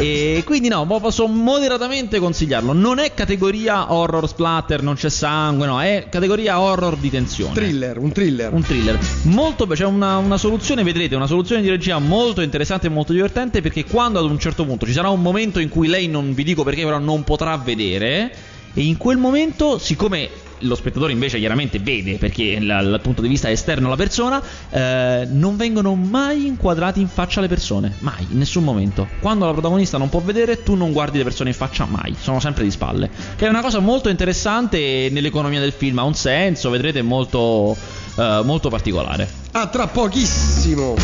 E 0.00 0.42
quindi 0.44 0.68
no, 0.68 0.84
posso 0.86 1.26
moderatamente 1.28 2.18
consigliarlo. 2.18 2.72
Non 2.72 2.98
è 2.98 3.14
categoria 3.14 3.92
horror 3.92 4.28
splatter, 4.28 4.82
non 4.82 4.94
c'è 4.94 5.08
sangue, 5.08 5.66
no, 5.66 5.80
è 5.80 6.06
categoria 6.08 6.58
horror 6.60 6.96
di 6.96 7.08
tensione. 7.10 7.54
Thriller, 7.54 7.98
un 7.98 8.10
thriller. 8.10 8.52
Un 8.52 8.62
thriller 8.62 8.98
molto 9.22 9.66
c'è 9.66 9.84
una, 9.84 10.16
una 10.16 10.38
soluzione, 10.38 10.82
vedrete, 10.82 11.14
una 11.14 11.26
soluzione 11.26 11.62
di 11.62 11.68
regia 11.68 11.98
molto 11.98 12.40
interessante 12.40 12.88
e 12.88 12.90
molto 12.90 13.12
divertente 13.12 13.60
perché 13.60 13.84
quando 13.84 14.18
ad 14.18 14.24
un 14.24 14.38
certo 14.38 14.64
punto 14.64 14.86
ci 14.86 14.92
sarà 14.92 15.08
un 15.08 15.22
momento 15.22 15.60
in 15.60 15.68
cui 15.68 15.86
lei 15.86 16.08
non 16.08 16.34
vi 16.34 16.42
dico 16.42 16.64
perché 16.64 16.82
però 16.82 16.98
non 16.98 17.22
potrà 17.22 17.56
vedere 17.56 18.56
e 18.74 18.82
in 18.82 18.96
quel 18.96 19.16
momento, 19.16 19.78
siccome 19.78 20.28
lo 20.62 20.74
spettatore 20.74 21.12
invece 21.12 21.38
chiaramente 21.38 21.78
vede 21.78 22.16
perché 22.18 22.58
la- 22.60 22.82
dal 22.82 23.00
punto 23.00 23.22
di 23.22 23.28
vista 23.28 23.48
esterno 23.48 23.86
alla 23.86 23.94
persona, 23.96 24.42
eh, 24.70 25.26
non 25.30 25.56
vengono 25.56 25.94
mai 25.94 26.46
inquadrati 26.46 27.00
in 27.00 27.06
faccia 27.06 27.40
le 27.40 27.46
persone, 27.46 27.94
mai, 28.00 28.26
in 28.30 28.38
nessun 28.38 28.64
momento. 28.64 29.06
Quando 29.20 29.46
la 29.46 29.52
protagonista 29.52 29.98
non 29.98 30.08
può 30.08 30.20
vedere, 30.20 30.64
tu 30.64 30.74
non 30.74 30.92
guardi 30.92 31.18
le 31.18 31.24
persone 31.24 31.50
in 31.50 31.54
faccia 31.54 31.86
mai, 31.86 32.16
sono 32.20 32.40
sempre 32.40 32.64
di 32.64 32.72
spalle. 32.72 33.08
Che 33.36 33.46
è 33.46 33.48
una 33.48 33.60
cosa 33.62 33.78
molto 33.78 34.08
interessante 34.08 35.08
nell'economia 35.12 35.60
del 35.60 35.72
film, 35.72 35.98
ha 35.98 36.04
un 36.04 36.14
senso, 36.14 36.70
vedrete, 36.70 37.02
molto, 37.02 37.76
eh, 38.16 38.40
molto 38.42 38.68
particolare. 38.68 39.30
Ah, 39.52 39.68
tra 39.68 39.86
pochissimo. 39.86 40.96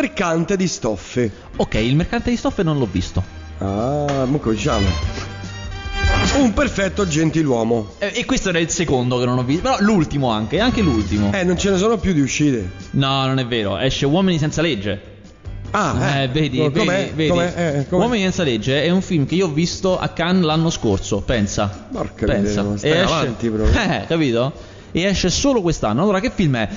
Mercante 0.00 0.56
di 0.56 0.68
stoffe. 0.68 1.30
Ok, 1.56 1.74
il 1.74 1.96
mercante 1.96 2.30
di 2.30 2.36
stoffe 2.36 2.62
non 2.62 2.78
l'ho 2.78 2.88
visto. 2.90 3.22
Ah, 3.58 4.24
mo 4.26 4.40
diciamo. 4.44 4.86
Un 6.36 6.52
perfetto 6.54 7.06
gentiluomo. 7.06 7.94
Eh, 7.98 8.12
E 8.14 8.24
questo 8.24 8.50
era 8.50 8.58
il 8.60 8.68
secondo 8.70 9.18
che 9.18 9.24
non 9.24 9.38
ho 9.38 9.42
visto, 9.42 9.62
però 9.62 9.76
l'ultimo 9.80 10.30
anche, 10.30 10.60
anche 10.60 10.82
l'ultimo. 10.82 11.32
Eh, 11.32 11.42
non 11.42 11.58
ce 11.58 11.70
ne 11.70 11.78
sono 11.78 11.98
più 11.98 12.12
di 12.12 12.20
uscite. 12.20 12.70
No, 12.92 13.26
non 13.26 13.38
è 13.40 13.46
vero, 13.46 13.76
esce 13.78 14.06
Uomini 14.06 14.38
senza 14.38 14.62
legge. 14.62 15.16
Ah, 15.72 16.20
Eh, 16.22 16.28
vedi, 16.28 16.58
Co- 16.58 16.64
vedi, 16.70 16.78
com'è? 16.78 17.12
vedi. 17.14 17.28
Com'è? 17.30 17.52
Eh, 17.78 17.88
com'è? 17.88 18.02
Uomini 18.02 18.22
senza 18.22 18.42
legge 18.44 18.82
è 18.84 18.90
un 18.90 19.02
film 19.02 19.26
che 19.26 19.34
io 19.34 19.46
ho 19.46 19.52
visto 19.52 19.98
a 19.98 20.08
Cannes 20.08 20.44
l'anno 20.44 20.70
scorso, 20.70 21.20
pensa. 21.20 21.88
Porca 21.92 22.24
pensa. 22.26 22.62
miseria, 22.62 22.76
stai 22.78 22.90
E 22.90 23.02
esce- 23.02 23.14
avanti 23.14 23.48
proprio. 23.50 23.80
Eh, 23.82 24.04
capito? 24.06 24.52
E 24.92 25.02
esce 25.02 25.28
solo 25.30 25.60
quest'anno. 25.62 26.02
Allora, 26.02 26.20
che 26.20 26.30
film 26.30 26.56
è? 26.56 26.68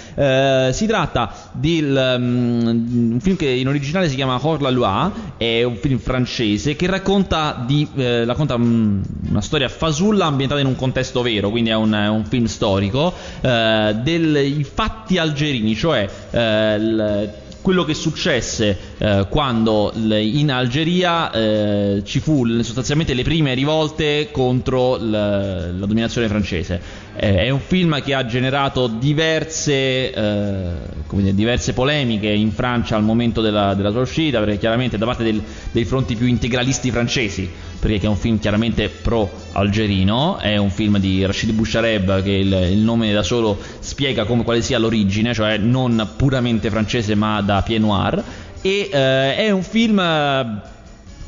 Eh, 0.67 0.73
si 0.73 0.85
tratta 0.85 1.33
di 1.53 1.81
un 1.81 3.17
film 3.21 3.35
che 3.35 3.49
in 3.49 3.67
originale 3.67 4.09
si 4.09 4.15
chiama 4.15 4.39
Hors 4.41 4.61
la 4.61 4.69
Loi, 4.69 5.11
è 5.37 5.63
un 5.63 5.75
film 5.77 5.99
francese 5.99 6.75
che 6.75 6.87
racconta, 6.87 7.63
di, 7.65 7.87
eh, 7.95 8.25
racconta 8.25 8.57
mm, 8.57 9.01
una 9.29 9.41
storia 9.41 9.69
fasulla 9.69 10.25
ambientata 10.25 10.59
in 10.59 10.67
un 10.67 10.75
contesto 10.75 11.21
vero, 11.21 11.49
quindi 11.49 11.69
è 11.69 11.75
un, 11.75 11.93
un 11.93 12.25
film 12.25 12.45
storico, 12.45 13.13
eh, 13.41 13.95
dei 14.01 14.63
fatti 14.63 15.17
algerini, 15.17 15.75
cioè 15.75 16.07
eh, 16.31 16.75
il- 16.75 17.33
quello 17.61 17.83
che 17.83 17.93
successe 17.93 18.75
eh, 18.97 19.27
quando 19.29 19.91
l- 19.93 20.13
in 20.13 20.51
Algeria 20.51 21.29
eh, 21.29 22.01
ci 22.03 22.19
fu 22.19 22.43
sostanzialmente 22.63 23.13
le 23.13 23.21
prime 23.21 23.53
rivolte 23.53 24.29
contro 24.31 24.95
l- 24.95 25.11
la 25.11 25.85
dominazione 25.85 26.27
francese. 26.27 26.81
Eh, 27.13 27.43
è 27.43 27.49
un 27.49 27.59
film 27.59 28.01
che 28.01 28.13
ha 28.13 28.25
generato 28.25 28.87
diverse, 28.87 30.13
eh, 30.13 30.71
dire, 31.09 31.35
diverse 31.35 31.73
polemiche 31.73 32.29
in 32.29 32.51
Francia 32.51 32.95
al 32.95 33.03
momento 33.03 33.41
della, 33.41 33.73
della 33.73 33.91
sua 33.91 34.01
uscita, 34.01 34.39
perché 34.39 34.57
chiaramente 34.57 34.97
da 34.97 35.05
parte 35.05 35.23
del- 35.23 35.43
dei 35.71 35.83
fronti 35.83 36.15
più 36.15 36.25
integralisti 36.25 36.89
francesi, 36.89 37.49
perché 37.79 38.05
è 38.05 38.07
un 38.07 38.15
film 38.15 38.39
chiaramente 38.39 38.87
pro-algerino, 38.87 40.37
è 40.37 40.55
un 40.55 40.69
film 40.69 40.99
di 40.99 41.25
Rachid 41.25 41.51
Bouchareb 41.51 42.23
che 42.23 42.31
il, 42.31 42.53
il 42.71 42.79
nome 42.79 43.11
da 43.11 43.23
solo 43.23 43.59
spiega 43.79 44.23
come, 44.23 44.43
quale 44.43 44.61
sia 44.61 44.79
l'origine, 44.79 45.33
cioè 45.33 45.57
non 45.57 46.11
puramente 46.15 46.69
francese 46.69 47.13
ma 47.15 47.41
da 47.41 47.61
pied 47.61 47.81
noir, 47.81 48.23
e 48.61 48.89
eh, 48.89 49.35
è 49.35 49.51
un 49.51 49.63
film... 49.63 50.69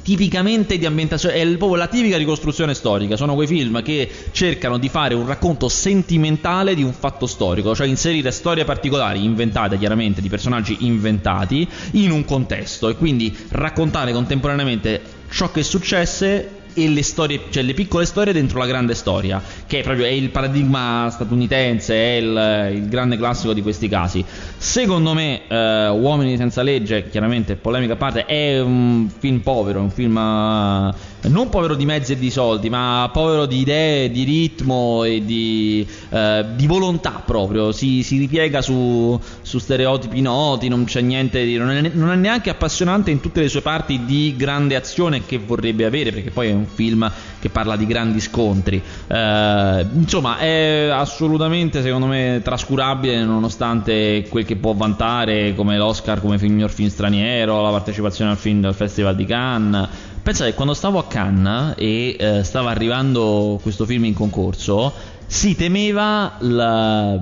tipicamente 0.04 0.78
di 0.78 0.86
ambientazione, 0.86 1.36
è 1.36 1.48
proprio 1.58 1.76
la 1.76 1.88
tipica 1.88 2.18
ricostruzione 2.18 2.74
storica. 2.76 3.16
Sono 3.16 3.34
quei 3.34 3.48
film 3.48 3.82
che 3.82 4.10
cercano 4.32 4.78
di 4.78 4.90
fare 4.90 5.16
un 5.16 5.26
racconto 5.26 5.70
sentimentale 5.70 6.76
di 6.76 6.84
un 6.84 6.94
fatto 6.94 7.26
storico, 7.26 7.74
cioè 7.74 7.88
inserire 7.88 8.32
storie 8.32 8.66
particolari, 8.66 9.24
inventate 9.24 9.78
chiaramente, 9.78 10.22
di 10.22 10.30
personaggi 10.30 10.78
inventati, 10.82 11.68
in 11.92 12.12
un 12.12 12.26
contesto 12.26 12.90
e 12.90 12.96
quindi 12.96 13.36
raccontare 13.50 14.12
contemporaneamente 14.12 15.02
ciò 15.30 15.50
che 15.52 15.64
successe 15.64 16.62
e 16.74 16.90
le 16.90 17.04
storie, 17.04 17.42
cioè 17.50 17.64
le 17.64 17.74
piccole 17.74 18.06
storie 18.06 18.34
dentro 18.34 18.60
la 18.60 18.66
grande 18.66 18.96
storia, 18.96 19.42
che 19.68 19.80
è 19.80 19.84
proprio 19.84 20.06
è 20.06 20.10
il 20.10 20.30
paradigma 20.30 21.10
statunitense, 21.12 21.94
è 21.96 22.18
il, 22.18 22.76
il 22.76 22.90
grande 22.90 23.18
classico 23.18 23.54
di 23.54 23.62
questi 23.62 23.88
casi. 23.88 24.24
Secondo 24.58 25.14
me, 25.14 25.48
eh, 25.48 25.90
Uomini 25.90 26.38
senza 26.38 26.62
legge, 26.62 27.10
chiaramente 27.10 27.56
polemica 27.56 27.94
a 27.94 27.98
parte, 27.98 28.26
è 28.26 28.60
un 28.62 29.10
film 29.18 29.40
povero, 29.40 29.80
un 29.80 29.92
film 29.92 30.18
eh, 30.18 30.94
non 31.30 31.50
povero 31.50 31.76
di 31.76 31.86
mezzi 31.86 32.14
e 32.14 32.18
di 32.18 32.30
soldi, 32.30 32.70
ma 32.70 33.10
povero 33.12 33.46
di 33.46 33.60
idee, 33.60 34.12
di 34.12 34.24
ritmo 34.24 35.04
e 35.04 35.24
di, 35.24 35.88
eh, 36.10 36.46
di 36.56 36.68
volontà 36.68 37.22
proprio. 37.26 37.72
Si, 37.72 38.04
si 38.04 38.18
ripiega 38.18 38.62
su, 38.62 39.20
su, 39.42 39.58
stereotipi 39.58 40.22
noti, 40.22 40.68
non 40.68 40.86
c'è 40.86 41.02
niente 41.02 41.44
di. 41.44 41.58
Non 41.58 41.70
è, 41.72 41.92
non 41.94 42.12
è 42.12 42.16
neanche 42.16 42.50
appassionante 42.50 43.12
in 43.12 43.20
tutte 43.20 43.42
le 43.42 43.48
sue 43.48 43.62
parti 43.62 44.06
di 44.06 44.36
grande 44.38 44.76
azione 44.76 45.26
che 45.26 45.38
vorrebbe 45.38 45.86
avere, 45.86 46.12
perché 46.12 46.32
poi 46.32 46.50
è 46.50 46.54
un 46.54 46.66
film 46.66 47.10
che 47.40 47.50
parla 47.50 47.76
di 47.76 47.86
grandi 47.86 48.20
scontri. 48.20 48.82
Eh, 49.08 49.86
insomma, 49.94 50.40
è 50.40 50.90
assolutamente, 50.92 51.82
secondo 51.82 52.08
me, 52.08 52.42
trascurabile 52.44 53.24
nonostante 53.24 54.26
quel 54.30 54.46
che 54.46 54.56
può 54.56 54.74
vantare 54.74 55.54
come 55.56 55.78
l'Oscar 55.78 56.20
come 56.20 56.38
miglior 56.40 56.72
film 56.72 56.90
straniero, 56.90 57.62
la 57.62 57.70
partecipazione 57.70 58.32
al 58.32 58.38
film 58.38 58.62
del 58.62 58.74
Festival 58.74 59.16
di 59.16 59.26
Cannes. 59.26 60.12
Pensa 60.24 60.46
che 60.46 60.54
quando 60.54 60.74
stavo 60.74 61.00
a 61.00 61.06
Cannes 61.06 61.74
e 61.76 62.16
eh, 62.18 62.44
stava 62.46 62.70
arrivando 62.70 63.60
questo 63.62 63.86
film 63.86 64.06
in 64.06 64.14
concorso, 64.14 64.94
si 65.26 65.54
temeva 65.56 66.36
la, 66.40 67.20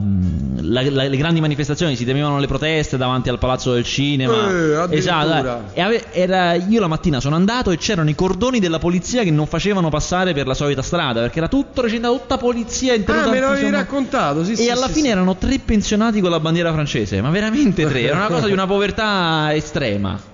la, 0.60 0.82
la, 0.88 1.08
le 1.08 1.18
grandi 1.18 1.40
manifestazioni, 1.40 1.96
si 1.96 2.06
temevano 2.06 2.38
le 2.38 2.46
proteste 2.46 2.98
davanti 2.98 3.30
al 3.30 3.40
Palazzo 3.40 3.74
del 3.74 3.86
Cinema. 3.86 4.52
Eh, 4.52 4.98
esatto. 4.98 5.74
E 5.74 5.82
ave, 5.82 6.12
era, 6.12 6.54
io 6.54 6.80
la 6.80 6.88
mattina 6.88 7.20
sono 7.20 7.36
andato 7.36 7.72
e 7.72 7.78
c'erano 7.78 8.08
i 8.12 8.14
cordoni 8.14 8.60
della 8.60 8.78
polizia 8.78 9.24
che 9.24 9.32
non 9.32 9.48
facevano 9.48 9.90
passare 9.90 10.34
per 10.34 10.46
la 10.46 10.54
solita 10.54 10.84
strada 10.84 11.22
perché 11.22 11.40
era 11.40 11.48
tutto 11.48 11.82
recintato, 11.82 12.20
tutta 12.20 12.38
polizia 12.38 12.94
interrotta. 12.94 13.30
Ah, 13.30 13.32
me 13.32 13.40
l'avevi 13.40 13.72
raccontato, 13.72 14.44
sì, 14.44 14.52
E 14.52 14.56
sì, 14.58 14.70
alla 14.70 14.86
sì, 14.86 14.94
fine 14.94 15.08
sì. 15.08 15.12
erano 15.12 15.38
tre 15.38 15.58
pensionati 15.58 16.22
con 16.22 16.30
la 16.30 16.40
bandiera 16.40 16.72
francese, 16.72 17.20
ma 17.20 17.32
veramente 17.32 17.84
tre. 17.88 18.02
Era 18.02 18.18
una 18.18 18.28
cosa 18.28 18.46
di 18.46 18.54
una 18.54 18.68
povertà 18.68 19.56
estrema. 19.56 20.31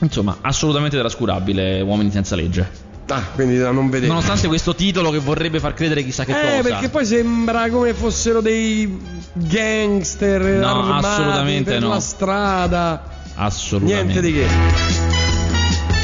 Insomma, 0.00 0.38
assolutamente 0.40 0.98
trascurabile, 0.98 1.80
Uomini 1.80 2.10
senza 2.10 2.36
legge. 2.36 2.88
Ah, 3.08 3.22
quindi 3.34 3.58
da 3.58 3.70
non 3.72 3.90
vedere. 3.90 4.08
Nonostante 4.12 4.46
questo 4.46 4.74
titolo 4.74 5.10
che 5.10 5.18
vorrebbe 5.18 5.58
far 5.58 5.74
credere 5.74 6.04
chissà 6.04 6.24
che 6.24 6.30
eh, 6.30 6.34
cosa. 6.34 6.58
Eh, 6.58 6.62
perché 6.62 6.88
poi 6.88 7.04
sembra 7.04 7.68
come 7.68 7.92
fossero 7.92 8.40
dei 8.40 8.98
gangster 9.32 10.42
no, 10.42 10.94
assolutamente 10.94 11.72
per 11.72 11.80
no. 11.80 11.88
la 11.88 12.00
strada. 12.00 13.02
Assolutamente. 13.34 14.20
Niente 14.20 14.20
di 14.20 14.32
che. 14.32 14.46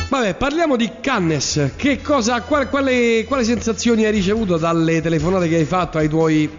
Vabbè, 0.08 0.34
parliamo 0.34 0.76
di 0.76 0.90
Cannes. 1.00 1.70
Che 1.76 2.00
cosa, 2.00 2.40
qual, 2.42 2.68
quale, 2.68 3.24
quali 3.24 3.44
sensazioni 3.44 4.04
hai 4.04 4.10
ricevuto 4.10 4.56
dalle 4.56 5.00
telefonate 5.00 5.48
che 5.48 5.56
hai 5.56 5.64
fatto 5.64 5.98
ai 5.98 6.08
tuoi 6.08 6.50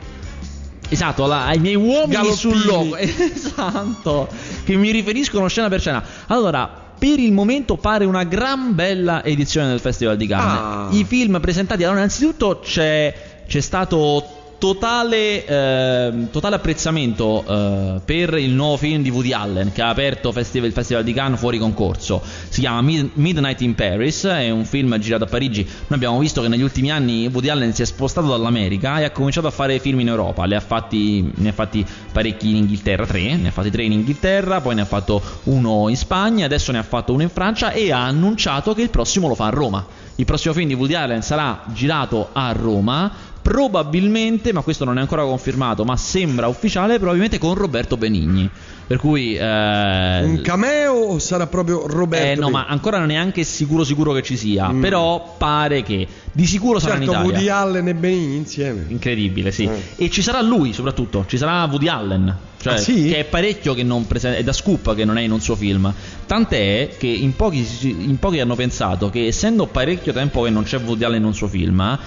Esatto, 0.89 1.25
la, 1.25 1.45
ai 1.45 1.59
miei 1.59 1.75
uomini 1.75 2.13
Galoppini. 2.13 2.35
sul 2.35 2.65
logo. 2.65 2.95
Esatto. 2.95 4.29
Che 4.63 4.75
mi 4.75 4.91
riferiscono 4.91 5.47
scena 5.47 5.67
per 5.67 5.79
scena. 5.81 6.03
Allora, 6.27 6.86
per 6.97 7.19
il 7.19 7.31
momento 7.31 7.77
pare 7.77 8.05
una 8.05 8.23
gran 8.23 8.73
bella 8.75 9.23
edizione 9.23 9.67
del 9.67 9.79
Festival 9.79 10.17
di 10.17 10.27
Cannes. 10.27 10.59
Ah. 10.59 10.89
I 10.91 11.03
film 11.03 11.39
presentati, 11.39 11.83
allora 11.83 11.99
innanzitutto 11.99 12.59
c'è, 12.59 13.13
c'è 13.47 13.59
stato 13.59 14.36
Totale, 14.59 15.45
eh, 15.45 16.27
totale, 16.31 16.55
apprezzamento 16.55 17.43
eh, 17.47 18.01
per 18.03 18.33
il 18.39 18.53
nuovo 18.53 18.77
film 18.77 19.03
di 19.03 19.11
Woody 19.11 19.31
Allen 19.31 19.71
che 19.71 19.83
ha 19.83 19.89
aperto 19.89 20.31
festival, 20.31 20.69
il 20.69 20.73
Festival 20.73 21.03
di 21.03 21.13
Cannes 21.13 21.37
fuori 21.37 21.59
concorso. 21.59 22.23
Si 22.49 22.61
chiama 22.61 22.81
Mid- 22.81 23.11
Midnight 23.13 23.61
in 23.61 23.75
Paris, 23.75 24.25
è 24.25 24.49
un 24.49 24.65
film 24.65 24.97
girato 24.97 25.25
a 25.25 25.27
Parigi. 25.27 25.63
Noi 25.63 25.85
abbiamo 25.89 26.17
visto 26.17 26.41
che 26.41 26.47
negli 26.47 26.63
ultimi 26.63 26.89
anni 26.89 27.27
Woody 27.27 27.49
Allen 27.49 27.71
si 27.71 27.83
è 27.83 27.85
spostato 27.85 28.29
dall'America 28.29 28.99
e 28.99 29.03
ha 29.03 29.11
cominciato 29.11 29.45
a 29.45 29.51
fare 29.51 29.77
film 29.77 29.99
in 29.99 30.07
Europa. 30.07 30.43
Ha 30.43 30.59
fatti, 30.59 31.31
ne 31.35 31.49
ha 31.49 31.53
fatti 31.53 31.85
parecchi 32.11 32.49
in 32.49 32.55
Inghilterra, 32.55 33.05
tre, 33.05 33.35
ne 33.35 33.49
ha 33.49 33.51
fatti 33.51 33.69
tre 33.69 33.83
in 33.83 33.91
Inghilterra, 33.91 34.59
poi 34.59 34.73
ne 34.73 34.81
ha 34.81 34.85
fatto 34.85 35.21
uno 35.43 35.87
in 35.87 35.97
Spagna, 35.97 36.45
adesso 36.45 36.71
ne 36.71 36.79
ha 36.79 36.83
fatto 36.83 37.13
uno 37.13 37.21
in 37.21 37.29
Francia 37.29 37.69
e 37.69 37.91
ha 37.91 38.03
annunciato 38.03 38.73
che 38.73 38.81
il 38.81 38.89
prossimo 38.89 39.27
lo 39.27 39.35
fa 39.35 39.45
a 39.45 39.51
Roma. 39.51 39.85
Il 40.15 40.25
prossimo 40.25 40.55
film 40.55 40.67
di 40.67 40.73
Woody 40.73 40.95
Allen 40.95 41.21
sarà 41.21 41.61
girato 41.67 42.29
a 42.33 42.51
Roma 42.51 43.35
probabilmente, 43.47 44.51
ma 44.51 44.59
questo 44.59 44.83
non 44.83 44.97
è 44.97 45.01
ancora 45.01 45.23
confermato, 45.23 45.85
ma 45.85 45.95
sembra 45.95 46.47
ufficiale, 46.47 46.97
probabilmente 46.97 47.37
con 47.37 47.53
Roberto 47.53 47.95
Benigni. 47.95 48.49
Per 48.85 48.97
cui 48.97 49.35
eh, 49.35 50.23
un 50.23 50.41
cameo 50.43 50.93
o 50.93 51.19
sarà 51.19 51.47
proprio 51.47 51.87
Roberto? 51.87 52.25
Eh 52.25 52.35
no, 52.35 52.47
Benigni? 52.47 52.51
ma 52.51 52.65
ancora 52.67 52.97
non 52.97 53.09
è 53.09 53.13
neanche 53.13 53.45
sicuro 53.45 53.85
sicuro 53.85 54.11
che 54.11 54.21
ci 54.21 54.35
sia, 54.35 54.69
mm. 54.69 54.81
però 54.81 55.35
pare 55.37 55.81
che 55.81 56.05
di 56.29 56.45
sicuro 56.45 56.79
sarà 56.79 56.95
certo, 56.95 57.05
in 57.05 57.11
Italia. 57.11 57.31
Woody 57.31 57.47
Allen 57.49 57.87
e 57.87 57.95
Benigni 57.95 58.35
insieme. 58.35 58.83
Incredibile, 58.89 59.51
sì. 59.51 59.63
Eh. 59.63 60.05
E 60.05 60.09
ci 60.09 60.21
sarà 60.21 60.41
lui 60.41 60.73
soprattutto, 60.73 61.23
ci 61.25 61.37
sarà 61.37 61.63
Woody 61.69 61.87
Allen. 61.87 62.37
Cioè, 62.59 62.73
ah, 62.73 62.77
sì? 62.77 63.07
che 63.09 63.19
è 63.19 63.23
parecchio 63.23 63.73
che 63.73 63.83
non 63.83 64.07
presenta, 64.07 64.37
è 64.37 64.43
da 64.43 64.51
scoop 64.51 64.95
che 64.95 65.05
non 65.05 65.17
è 65.17 65.21
in 65.21 65.31
un 65.31 65.39
suo 65.39 65.55
film. 65.55 65.93
Tant'è 66.25 66.95
che 66.97 67.07
in 67.07 67.35
pochi, 67.35 67.65
in 67.83 68.17
pochi 68.19 68.39
hanno 68.39 68.55
pensato 68.55 69.09
che 69.09 69.27
essendo 69.27 69.67
parecchio 69.67 70.11
tempo 70.11 70.41
che 70.41 70.49
non 70.49 70.63
c'è 70.63 70.79
Woody 70.79 71.03
Allen 71.03 71.21
in 71.21 71.25
un 71.27 71.33
suo 71.33 71.47
film, 71.47 71.97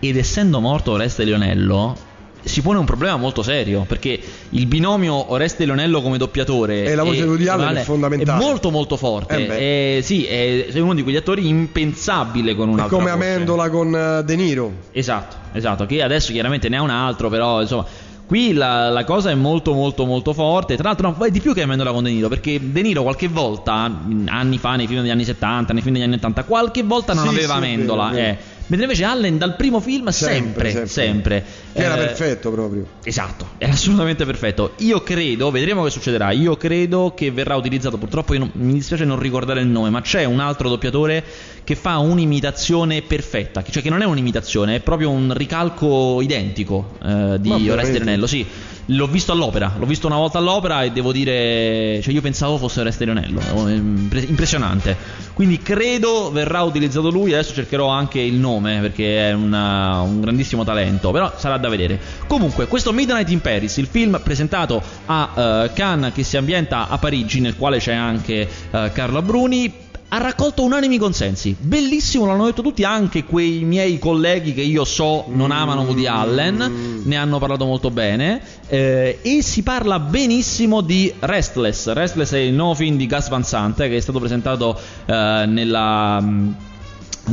ed 0.00 0.16
essendo 0.16 0.60
morto 0.60 0.92
Oreste 0.92 1.24
Lionello 1.24 2.06
si 2.42 2.62
pone 2.62 2.78
un 2.78 2.84
problema 2.84 3.16
molto 3.16 3.42
serio 3.42 3.84
perché 3.86 4.18
il 4.50 4.66
binomio 4.66 5.32
Oreste 5.32 5.64
Lionello 5.64 6.00
come 6.00 6.18
doppiatore 6.18 6.84
e 6.84 6.94
la 6.94 7.02
voce 7.02 7.22
di 7.22 7.28
Woody 7.28 7.46
Allen 7.46 7.76
è 7.76 7.82
fondamentale 7.82 8.42
è 8.42 8.46
molto 8.46 8.70
molto 8.70 8.96
forte 8.96 9.46
eh 9.46 9.98
è, 9.98 10.00
sì, 10.02 10.24
è, 10.24 10.66
è, 10.66 10.78
uno 10.78 10.94
di 10.94 11.02
quegli 11.02 11.16
attori 11.16 11.48
impensabile 11.48 12.54
con 12.54 12.68
un'altra 12.68 12.96
è 12.96 13.00
come 13.00 13.12
voce. 13.12 13.24
Amendola 13.24 13.70
con 13.70 13.94
eh, 13.94 14.24
De 14.24 14.36
Niro 14.36 14.72
esatto 14.92 15.36
esatto 15.52 15.84
che 15.86 16.02
adesso 16.02 16.32
chiaramente 16.32 16.68
ne 16.68 16.76
ha 16.76 16.82
un 16.82 16.90
altro 16.90 17.28
però 17.28 17.60
insomma 17.60 18.06
Qui 18.28 18.52
la, 18.52 18.90
la, 18.90 19.04
cosa 19.04 19.30
è 19.30 19.34
molto 19.34 19.72
molto 19.72 20.04
molto 20.04 20.34
forte. 20.34 20.76
Tra 20.76 20.88
l'altro, 20.88 21.14
no, 21.16 21.24
è 21.24 21.30
di 21.30 21.40
più 21.40 21.54
che 21.54 21.62
Amendola 21.62 21.92
con 21.92 22.02
De 22.02 22.10
Niro. 22.10 22.28
Perché 22.28 22.60
De 22.62 22.82
Niro 22.82 23.00
qualche 23.00 23.26
volta, 23.26 23.90
anni 24.26 24.58
fa, 24.58 24.76
nei 24.76 24.86
film 24.86 25.00
degli 25.00 25.10
anni 25.10 25.24
70, 25.24 25.72
nei 25.72 25.80
film 25.80 25.94
degli 25.94 26.04
anni 26.04 26.16
80, 26.16 26.44
qualche 26.44 26.82
volta 26.82 27.14
non 27.14 27.22
sì, 27.28 27.30
aveva 27.30 27.54
sì, 27.54 27.58
Amendola. 27.58 28.08
Vero, 28.10 28.16
vero. 28.16 28.28
Eh. 28.28 28.57
Mentre 28.68 28.86
invece 28.86 29.04
Allen 29.04 29.38
dal 29.38 29.56
primo 29.56 29.80
film 29.80 30.08
sempre, 30.08 30.70
sempre. 30.70 30.88
sempre. 30.88 31.44
Che 31.72 31.82
era 31.82 31.94
eh, 31.94 32.06
perfetto 32.06 32.50
proprio. 32.50 32.86
Esatto, 33.02 33.50
era 33.56 33.72
assolutamente 33.72 34.26
perfetto. 34.26 34.74
Io 34.78 35.02
credo, 35.02 35.50
vedremo 35.50 35.84
che 35.84 35.90
succederà, 35.90 36.32
io 36.32 36.56
credo 36.56 37.14
che 37.16 37.30
verrà 37.30 37.56
utilizzato, 37.56 37.96
purtroppo 37.96 38.36
non, 38.36 38.50
mi 38.54 38.74
dispiace 38.74 39.06
non 39.06 39.18
ricordare 39.18 39.60
il 39.60 39.68
nome, 39.68 39.88
ma 39.88 40.02
c'è 40.02 40.24
un 40.24 40.40
altro 40.40 40.68
doppiatore 40.68 41.24
che 41.64 41.74
fa 41.76 41.96
un'imitazione 41.98 43.00
perfetta, 43.00 43.62
cioè 43.62 43.82
che 43.82 43.90
non 43.90 44.02
è 44.02 44.04
un'imitazione, 44.04 44.76
è 44.76 44.80
proprio 44.80 45.10
un 45.10 45.32
ricalco 45.34 46.20
identico 46.20 46.98
eh, 47.02 47.36
di 47.40 47.70
Oreste 47.70 47.98
Renello, 47.98 48.26
sì. 48.26 48.46
L'ho 48.90 49.06
visto 49.06 49.32
all'opera, 49.32 49.74
l'ho 49.78 49.84
visto 49.84 50.06
una 50.06 50.16
volta 50.16 50.38
all'opera 50.38 50.82
e 50.82 50.90
devo 50.90 51.12
dire, 51.12 52.00
cioè 52.02 52.14
io 52.14 52.22
pensavo 52.22 52.56
fosse 52.56 52.80
Oreste 52.80 53.04
Lionello, 53.04 53.38
impressionante. 53.68 54.96
Quindi 55.34 55.58
credo 55.58 56.30
verrà 56.32 56.62
utilizzato 56.62 57.10
lui, 57.10 57.34
adesso 57.34 57.52
cercherò 57.52 57.88
anche 57.88 58.18
il 58.18 58.36
nome 58.36 58.80
perché 58.80 59.28
è 59.28 59.32
una, 59.34 60.00
un 60.00 60.22
grandissimo 60.22 60.64
talento, 60.64 61.10
però 61.10 61.34
sarà 61.36 61.58
da 61.58 61.68
vedere. 61.68 62.00
Comunque, 62.26 62.66
questo 62.66 62.94
Midnight 62.94 63.28
in 63.28 63.42
Paris, 63.42 63.76
il 63.76 63.88
film 63.88 64.18
presentato 64.24 64.82
a 65.04 65.64
uh, 65.66 65.72
Cannes 65.74 66.14
che 66.14 66.22
si 66.22 66.38
ambienta 66.38 66.88
a 66.88 66.96
Parigi, 66.96 67.40
nel 67.40 67.56
quale 67.56 67.78
c'è 67.78 67.92
anche 67.92 68.48
uh, 68.70 68.90
Carlo 68.92 69.20
Bruni, 69.20 69.70
ha 70.08 70.18
raccolto 70.18 70.62
unanimi 70.62 70.96
consensi. 70.96 71.54
Bellissimo, 71.58 72.24
l'hanno 72.26 72.46
detto 72.46 72.62
tutti, 72.62 72.82
anche 72.84 73.24
quei 73.24 73.60
miei 73.64 73.98
colleghi 73.98 74.54
che 74.54 74.62
io 74.62 74.84
so 74.84 75.26
non 75.28 75.50
amano 75.50 75.82
Woody 75.82 76.06
Allen, 76.06 77.02
ne 77.04 77.16
hanno 77.16 77.38
parlato 77.38 77.66
molto 77.66 77.90
bene. 77.90 78.40
Eh, 78.68 79.18
e 79.20 79.42
si 79.42 79.62
parla 79.62 79.98
benissimo 79.98 80.80
di 80.80 81.12
Restless. 81.18 81.92
Restless 81.92 82.32
è 82.32 82.38
il 82.38 82.54
nuovo 82.54 82.74
film 82.74 82.96
di 82.96 83.06
Gus 83.06 83.28
Van 83.28 83.44
Sant 83.44 83.76
che 83.76 83.96
è 83.96 84.00
stato 84.00 84.18
presentato 84.18 84.78
eh, 85.06 85.44
nella 85.46 86.22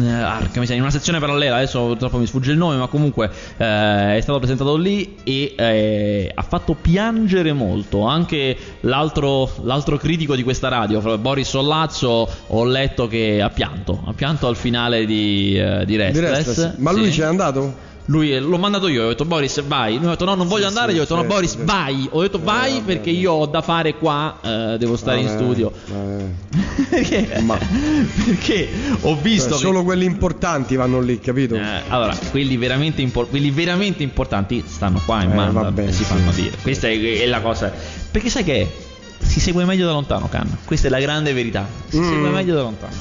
eh, 0.02 0.12
arca, 0.12 0.62
in 0.74 0.82
una 0.82 0.90
sezione 0.90 1.20
parallela, 1.20 1.58
adesso 1.58 1.86
purtroppo 1.86 2.18
mi 2.18 2.26
sfugge 2.26 2.52
il 2.52 2.58
nome, 2.58 2.76
ma 2.78 2.88
comunque 2.88 3.30
eh, 3.58 4.18
è 4.18 4.20
stato 4.22 4.38
presentato 4.40 4.76
lì 4.76 5.18
e 5.24 5.54
eh, 5.58 6.32
ha 6.34 6.42
fatto 6.42 6.74
piangere 6.74 7.54
molto. 7.54 8.06
Anche 8.06 8.58
l'altro, 8.82 9.50
l'altro, 9.64 9.98
critico 9.98 10.36
di 10.36 10.44
questa 10.44 10.68
radio, 10.68 11.18
Boris 11.18 11.50
Sollazzo, 11.50 12.30
ho 12.48 12.64
letto 12.66 13.08
che 13.08 13.42
ha 13.42 13.50
pianto, 13.50 14.02
ha 14.06 14.14
pianto 14.14 14.48
al 14.48 14.56
finale 14.56 15.06
di, 15.06 15.60
uh, 15.60 15.86
di, 15.86 15.96
Restless. 15.96 16.14
di 16.14 16.20
Restless. 16.20 16.76
Ma 16.78 16.92
lui 16.92 17.12
sì. 17.12 17.20
c'è 17.20 17.26
andato? 17.26 17.94
Lui 18.08 18.38
l'ho 18.40 18.58
mandato 18.60 18.88
io, 18.88 19.06
ho 19.06 19.08
detto 19.08 19.26
Boris 19.26 19.64
vai. 19.64 19.98
Lui 19.98 20.06
ha 20.06 20.10
detto 20.12 20.26
no, 20.26 20.36
non 20.36 20.48
voglio 20.48 20.64
Sì, 20.64 20.68
andare. 20.68 20.92
sì, 20.92 20.96
Io 20.98 21.02
ho 21.02 21.06
detto 21.06 21.16
no, 21.16 21.22
certo, 21.22 21.36
Boris 21.36 21.52
certo. 21.52 21.66
vai. 21.66 22.08
Ho 22.12 22.22
detto 22.22 22.38
Eh, 22.38 22.42
vai 22.44 22.72
vabbè, 22.74 22.84
perché 22.86 23.10
io 23.10 23.32
ho 23.32 23.46
da 23.48 23.62
fare 23.62 23.96
qua, 23.96 24.38
eh, 24.44 24.76
devo 24.78 24.96
stare 24.96 25.20
in 25.22 25.28
studio. 25.30 25.72
perché, 26.90 27.42
Ma- 27.42 27.58
perché 28.26 28.70
ho 29.02 29.16
visto 29.16 29.50
Cioè, 29.50 29.58
che 29.58 29.64
solo 29.64 29.84
quelli 29.84 30.06
importanti 30.06 30.76
vanno 30.76 31.00
lì, 31.02 31.20
capito? 31.20 31.56
eh, 31.56 31.82
allora, 31.88 32.16
quelli 32.30 32.58
veramente, 32.58 33.02
impor- 33.02 33.28
quelli 33.30 33.50
veramente 33.50 34.04
importanti 34.04 34.64
stanno 34.68 35.02
qua 35.04 35.24
in 35.24 35.32
Eh, 35.32 35.36
mano 35.36 35.62
vabbè, 35.62 35.88
e 35.88 35.92
si 35.92 36.04
sì. 36.04 36.04
fanno 36.04 36.32
dire. 36.32 36.56
Questa 36.62 36.88
è, 36.88 37.00
è 37.22 37.26
la 37.26 37.42
cosa. 37.42 37.74
Perché 38.12 38.30
sai 38.30 38.44
che 38.44 38.72
si 39.20 39.40
segue 39.40 39.66
meglio 39.66 39.88
da 39.88 39.94
lontano, 39.94 40.30
Can. 40.30 40.58
Questa 40.64 40.88
è 40.88 40.90
la 40.92 41.00
grande 41.00 41.34
verità. 41.34 41.68
Si 41.90 41.98
Mm. 42.00 42.04
segue 42.10 42.30
meglio 42.30 42.54
da 42.56 42.62
lontano. 42.62 42.94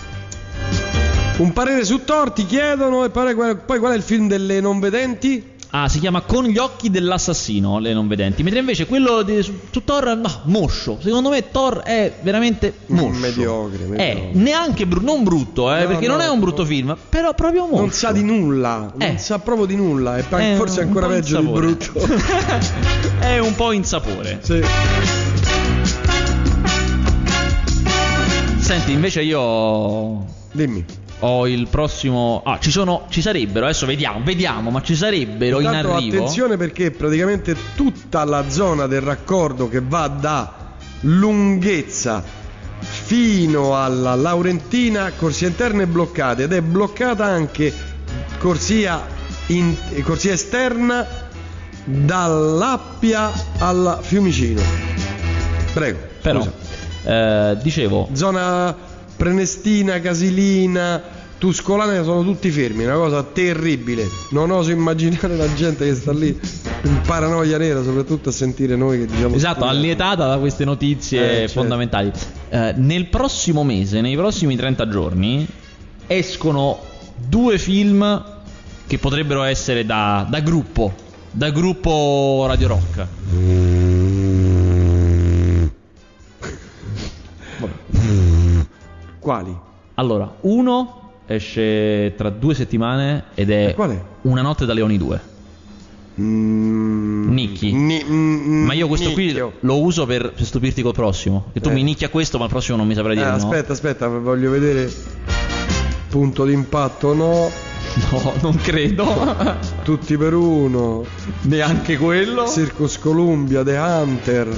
Un 1.37 1.53
parere 1.53 1.85
su 1.85 2.05
Torti 2.05 2.47
chiedono 2.47 3.05
e 3.05 3.11
pare- 3.11 3.35
poi 3.57 3.79
qual 3.79 3.92
è 3.92 3.97
il 3.97 4.03
film 4.03 4.29
delle 4.29 4.61
non 4.61 4.79
vedenti? 4.79 5.53
Ah, 5.70 5.88
si 5.88 5.99
chiama 5.99 6.20
Con 6.20 6.44
gli 6.44 6.57
occhi 6.59 6.88
dell'assassino, 6.88 7.81
le 7.81 7.92
non 7.92 8.07
vedenti. 8.07 8.44
Mentre 8.44 8.61
invece 8.61 8.87
quello 8.87 9.23
di, 9.23 9.42
su, 9.42 9.53
su 9.68 9.83
Thor, 9.83 10.16
no, 10.16 10.31
moscio. 10.44 10.99
Secondo 11.03 11.31
me 11.31 11.51
Thor 11.51 11.79
è 11.81 12.12
veramente 12.23 12.73
moscio. 12.87 13.09
Mm, 13.09 13.16
mediocre, 13.18 13.85
È 13.85 13.88
mediocre. 13.88 14.31
neanche 14.35 14.87
bru- 14.87 15.03
non 15.03 15.25
brutto, 15.25 15.75
eh, 15.75 15.81
No, 15.83 15.87
perché 15.88 16.07
no, 16.07 16.12
non 16.12 16.23
è 16.23 16.29
un 16.29 16.38
brutto 16.38 16.62
no. 16.62 16.68
film, 16.68 16.97
però 17.09 17.35
proprio 17.35 17.64
moscio. 17.66 17.81
Non 17.81 17.90
sa 17.90 18.12
di 18.12 18.23
nulla, 18.23 18.92
non 18.97 19.03
Eh. 19.11 19.18
sa 19.18 19.40
proprio 19.40 19.66
di 19.66 19.75
nulla, 19.75 20.16
e 20.16 20.20
È 20.29 20.55
forse 20.55 20.83
un 20.83 20.87
ancora 20.87 21.09
peggio 21.09 21.40
di 21.40 21.47
brutto. 21.49 21.92
è 23.18 23.38
un 23.38 23.55
po' 23.57 23.73
insapore. 23.73 24.38
sì. 24.42 24.62
Senti, 28.61 28.92
invece 28.92 29.23
io 29.23 30.25
Dimmi. 30.53 30.85
Ho 31.26 31.46
il 31.46 31.68
prossimo. 31.68 32.42
Ah, 32.44 32.58
ci 32.58 32.70
sono. 32.70 33.06
Ci 33.08 33.22
sarebbero. 33.22 33.64
Adesso 33.64 33.87
vediamo, 33.87 34.20
vediamo, 34.22 34.70
ma 34.70 34.82
ci 34.82 34.94
sarebbero 34.94 35.58
in 35.60 35.66
Intanto 35.66 35.94
arrivo. 35.94 36.16
attenzione 36.16 36.56
perché 36.56 36.90
praticamente 36.90 37.56
tutta 37.74 38.24
la 38.24 38.48
zona 38.50 38.87
del 38.87 39.00
raccordo 39.00 39.68
che 39.68 39.80
va 39.80 40.06
da 40.08 40.52
lunghezza 41.00 42.22
fino 42.80 43.80
alla 43.82 44.14
Laurentina, 44.14 45.10
corsie 45.16 45.48
interne 45.48 45.87
bloccate 45.87 46.42
ed 46.44 46.52
è 46.52 46.60
bloccata 46.60 47.24
anche 47.24 47.72
corsia, 48.38 49.00
in- 49.46 49.74
corsia 50.02 50.32
esterna 50.32 51.06
dall'Appia 51.84 53.30
al 53.58 53.98
Fiumicino. 54.02 54.60
Prego. 55.72 55.98
Però, 56.20 56.46
eh, 57.04 57.56
dicevo, 57.62 58.08
Zona 58.12 58.74
Prenestina, 59.16 60.00
Casilina, 60.00 61.02
Tuscolana 61.44 62.02
sono 62.04 62.22
tutti 62.22 62.50
fermi, 62.50 62.85
una 62.87 62.94
cosa 62.94 63.22
terribile. 63.22 64.09
Non 64.30 64.50
oso 64.50 64.70
immaginare 64.70 65.37
la 65.37 65.52
gente 65.52 65.85
che 65.85 65.94
sta 65.94 66.11
lì 66.11 66.28
in 66.28 67.00
paranoia 67.04 67.59
nera, 67.59 67.83
soprattutto 67.83 68.30
a 68.30 68.33
sentire 68.33 68.76
noi 68.76 69.00
che 69.00 69.04
diciamo 69.12 69.35
Esatto, 69.35 69.66
allietata 69.66 70.26
da 70.26 70.38
queste 70.38 70.64
notizie 70.64 71.20
Eh, 71.20 71.35
certo. 71.40 71.61
fondamentali. 71.61 72.11
Eh, 72.48 72.72
nel 72.78 73.09
prossimo 73.09 73.62
mese, 73.62 74.00
nei 74.00 74.16
prossimi 74.16 74.57
30 74.57 74.88
giorni, 74.88 75.46
escono 76.07 76.78
due 77.14 77.59
film 77.59 78.24
che 78.87 78.96
potrebbero 78.96 79.42
essere 79.42 79.85
da, 79.85 80.26
da 80.26 80.40
gruppo, 80.40 80.94
da 81.30 81.50
gruppo 81.50 82.44
Radio 82.48 82.68
Rock. 82.68 83.07
Quali? 89.18 89.57
Allora, 89.94 90.37
uno 90.40 91.03
esce 91.26 92.14
tra 92.16 92.30
due 92.30 92.54
settimane 92.54 93.24
ed 93.34 93.50
è? 93.50 93.74
Una 94.22 94.42
notte 94.42 94.66
da 94.66 94.72
Leoni 94.72 94.96
2. 94.98 95.20
Mm, 96.20 97.32
Nicchi. 97.32 97.72
Ni- 97.72 98.04
mm, 98.08 98.64
Ma 98.66 98.72
io 98.72 98.87
questo 98.87 99.10
qui 99.12 99.26
nicchio. 99.26 99.54
lo 99.60 99.80
uso 99.80 100.06
per, 100.06 100.32
per 100.32 100.44
stupirti 100.44 100.80
col 100.82 100.92
prossimo. 100.92 101.46
Che 101.52 101.60
tu 101.60 101.70
Eh. 101.70 101.72
mi 101.72 101.82
nicchi 101.82 102.04
a 102.04 102.08
questo, 102.08 102.38
ma 102.38 102.44
il 102.44 102.50
prossimo 102.50 102.76
non 102.76 102.87
mi 102.87 102.94
saprei 102.94 103.14
Eh, 103.16 103.18
dire 103.18 103.30
no. 103.30 103.37
aspetta, 103.37 103.72
aspetta, 103.72 104.06
voglio 104.08 104.50
vedere. 104.50 104.90
Punto 106.08 106.44
d'impatto 106.44 107.14
no, 107.14 107.50
No, 108.12 108.32
non 108.42 108.54
credo. 108.56 109.34
tutti 109.82 110.16
per 110.16 110.34
uno. 110.34 111.04
Neanche 111.42 111.96
quello. 111.96 112.46
Circus 112.48 112.98
Columbia, 113.00 113.64
The 113.64 113.76
Hunter. 113.76 114.48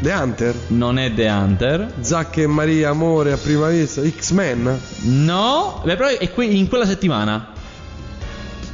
The 0.00 0.12
Hunter? 0.12 0.54
Non 0.68 0.98
è 0.98 1.12
The 1.12 1.26
Hunter. 1.28 1.94
Zacca 2.00 2.40
e 2.42 2.46
Maria, 2.46 2.90
amore 2.90 3.32
a 3.32 3.36
prima 3.36 3.68
vista. 3.68 4.02
X-Men? 4.02 4.78
No, 5.02 5.80
beh, 5.84 5.96
però 5.96 6.08
è 6.08 6.30
que- 6.32 6.44
in 6.44 6.68
quella 6.68 6.86
settimana. 6.86 7.52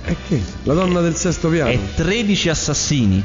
E 0.05 0.17
che? 0.29 0.43
La 0.65 0.75
donna 0.75 1.01
del 1.01 1.15
sesto 1.15 1.49
piano. 1.49 1.71
È 1.71 1.79
13 1.95 2.49
assassini. 2.49 3.23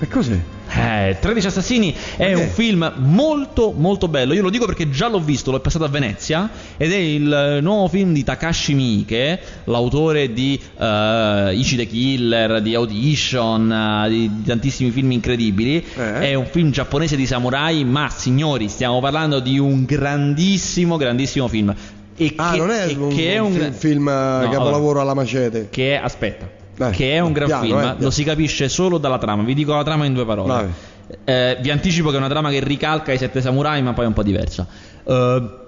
E 0.00 0.08
cos'è? 0.08 0.38
Eh, 0.70 1.16
13 1.18 1.46
assassini 1.46 1.94
è 2.16 2.26
che? 2.26 2.34
un 2.34 2.48
film 2.48 2.92
molto 2.96 3.72
molto 3.76 4.06
bello. 4.08 4.34
Io 4.34 4.42
lo 4.42 4.50
dico 4.50 4.66
perché 4.66 4.90
già 4.90 5.08
l'ho 5.08 5.18
visto, 5.20 5.50
l'ho 5.50 5.60
passato 5.60 5.84
a 5.84 5.88
Venezia 5.88 6.48
ed 6.76 6.92
è 6.92 6.96
il 6.96 7.32
eh, 7.32 7.60
nuovo 7.60 7.88
film 7.88 8.12
di 8.12 8.22
Takashi 8.22 8.74
Miike, 8.74 9.40
l'autore 9.64 10.32
di 10.32 10.60
eh, 10.78 11.50
Ichi 11.54 11.76
the 11.76 11.86
Killer, 11.86 12.60
di 12.60 12.74
Audition, 12.74 13.72
eh, 13.72 14.08
di, 14.10 14.30
di 14.36 14.42
tantissimi 14.44 14.90
film 14.90 15.10
incredibili. 15.12 15.82
Eh? 15.96 16.18
È 16.30 16.34
un 16.34 16.46
film 16.46 16.70
giapponese 16.70 17.16
di 17.16 17.26
samurai, 17.26 17.84
ma 17.84 18.08
signori, 18.10 18.68
stiamo 18.68 19.00
parlando 19.00 19.40
di 19.40 19.58
un 19.58 19.84
grandissimo 19.84 20.96
grandissimo 20.96 21.48
film. 21.48 21.74
E 22.20 22.32
Ah, 22.36 22.50
che, 22.52 22.58
non 22.58 22.70
è 22.70 22.92
un, 22.94 23.14
che 23.14 23.32
è 23.34 23.38
un 23.38 23.54
gra- 23.54 23.70
film 23.70 24.08
eh, 24.08 24.44
No, 24.44 24.48
capolavoro 24.50 25.00
alla 25.00 25.14
macete. 25.14 25.68
che 25.70 25.94
è 25.94 26.00
aspetta 26.02 26.48
Dai, 26.78 26.92
che 26.92 27.12
è 27.12 27.18
un 27.18 27.32
gran 27.32 27.48
piano, 27.48 27.64
film 27.64 27.78
eh, 27.78 27.94
lo 27.98 28.10
si 28.10 28.22
capisce 28.22 28.68
solo 28.68 28.98
dalla 28.98 29.18
trama. 29.18 29.42
Vi 29.42 29.54
dico 29.54 29.74
la 29.74 29.82
trama 29.82 30.04
in 30.04 30.14
due 30.14 30.24
parole. 30.24 30.72
Eh, 31.24 31.58
vi 31.60 31.70
anticipo 31.70 32.10
che 32.10 32.14
è 32.14 32.18
una 32.18 32.28
trama 32.28 32.50
che 32.50 32.60
ricalca 32.60 33.12
i 33.12 33.18
sette 33.18 33.40
samurai 33.40 33.82
ma 33.82 33.94
poi 33.94 34.04
è 34.04 34.06
un 34.06 34.12
po' 34.12 34.22
diversa. 34.22 34.66
Eh, 35.02 35.66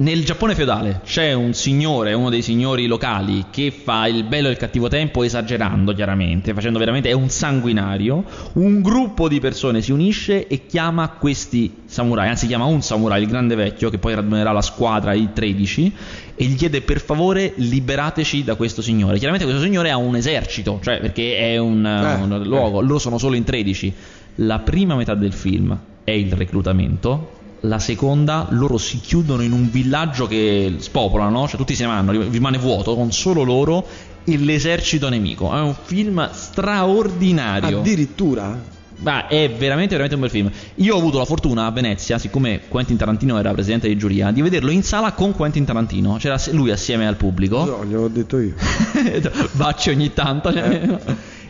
nel 0.00 0.24
Giappone 0.24 0.54
feudale 0.54 1.02
c'è 1.04 1.34
un 1.34 1.52
signore, 1.52 2.14
uno 2.14 2.30
dei 2.30 2.40
signori 2.40 2.86
locali, 2.86 3.46
che 3.50 3.70
fa 3.70 4.06
il 4.06 4.24
bello 4.24 4.48
e 4.48 4.52
il 4.52 4.56
cattivo 4.56 4.88
tempo 4.88 5.22
esagerando 5.22 5.92
chiaramente, 5.92 6.54
facendo 6.54 6.78
veramente, 6.78 7.10
è 7.10 7.12
un 7.12 7.28
sanguinario. 7.28 8.24
Un 8.54 8.80
gruppo 8.80 9.28
di 9.28 9.40
persone 9.40 9.82
si 9.82 9.92
unisce 9.92 10.46
e 10.46 10.64
chiama 10.66 11.08
questi 11.10 11.82
samurai, 11.84 12.28
anzi 12.28 12.46
chiama 12.46 12.64
un 12.64 12.80
samurai, 12.80 13.20
il 13.20 13.28
grande 13.28 13.54
vecchio, 13.54 13.90
che 13.90 13.98
poi 13.98 14.14
radunerà 14.14 14.52
la 14.52 14.62
squadra, 14.62 15.12
i 15.12 15.30
13, 15.34 15.92
e 16.34 16.44
gli 16.46 16.56
chiede 16.56 16.80
per 16.80 17.00
favore 17.00 17.52
liberateci 17.56 18.42
da 18.42 18.54
questo 18.54 18.80
signore. 18.80 19.18
Chiaramente 19.18 19.46
questo 19.46 19.62
signore 19.62 19.90
ha 19.90 19.98
un 19.98 20.16
esercito, 20.16 20.80
cioè 20.82 20.98
perché 21.00 21.36
è 21.36 21.58
un, 21.58 21.84
Eh, 21.84 22.22
un 22.22 22.42
luogo, 22.44 22.80
loro 22.80 22.98
sono 22.98 23.18
solo 23.18 23.36
in 23.36 23.44
13. 23.44 23.92
La 24.36 24.60
prima 24.60 24.94
metà 24.94 25.14
del 25.14 25.34
film 25.34 25.78
è 26.04 26.12
il 26.12 26.32
reclutamento, 26.32 27.39
la 27.60 27.78
seconda 27.78 28.46
loro 28.50 28.78
si 28.78 29.00
chiudono 29.00 29.42
in 29.42 29.52
un 29.52 29.70
villaggio 29.70 30.26
che 30.26 30.74
spopolano, 30.78 31.46
cioè 31.46 31.56
tutti 31.56 31.74
se 31.74 31.84
ne 31.84 31.90
vanno, 31.90 32.12
rimane 32.28 32.58
vuoto 32.58 32.94
con 32.94 33.12
solo 33.12 33.42
loro 33.42 33.86
e 34.24 34.38
l'esercito 34.38 35.08
nemico. 35.08 35.54
È 35.54 35.60
un 35.60 35.74
film 35.82 36.30
straordinario. 36.32 37.78
Addirittura? 37.78 38.78
Ma 39.02 39.28
è 39.28 39.50
veramente, 39.50 39.96
veramente 39.96 40.14
un 40.14 40.20
bel 40.20 40.30
film. 40.30 40.50
Io 40.76 40.94
ho 40.94 40.98
avuto 40.98 41.18
la 41.18 41.24
fortuna 41.24 41.64
a 41.64 41.70
Venezia, 41.70 42.18
siccome 42.18 42.60
Quentin 42.68 42.96
Tarantino 42.96 43.38
era 43.38 43.50
presidente 43.52 43.88
di 43.88 43.96
giuria, 43.96 44.30
di 44.30 44.42
vederlo 44.42 44.70
in 44.70 44.82
sala 44.82 45.12
con 45.12 45.32
Quentin 45.32 45.64
Tarantino. 45.64 46.16
C'era 46.18 46.38
lui 46.50 46.70
assieme 46.70 47.06
al 47.06 47.16
pubblico. 47.16 47.64
No, 47.64 47.84
gliel'ho 47.84 48.08
detto 48.08 48.38
io. 48.38 48.54
Bacci 49.52 49.90
ogni 49.90 50.12
tanto. 50.12 50.50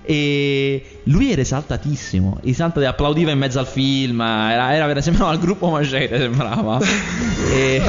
E 0.03 0.85
lui 1.05 1.31
era 1.33 1.41
esaltatissimo. 1.43 2.41
Esaltato, 2.45 2.87
applaudiva 2.87 3.31
in 3.31 3.39
mezzo 3.39 3.59
al 3.59 3.67
film. 3.67 4.21
Era, 4.21 4.75
era, 4.75 5.01
sembrava 5.01 5.31
al 5.31 5.39
gruppo 5.39 5.69
Macete, 5.71 6.19
sembrava. 6.19 6.79
E- 7.53 7.83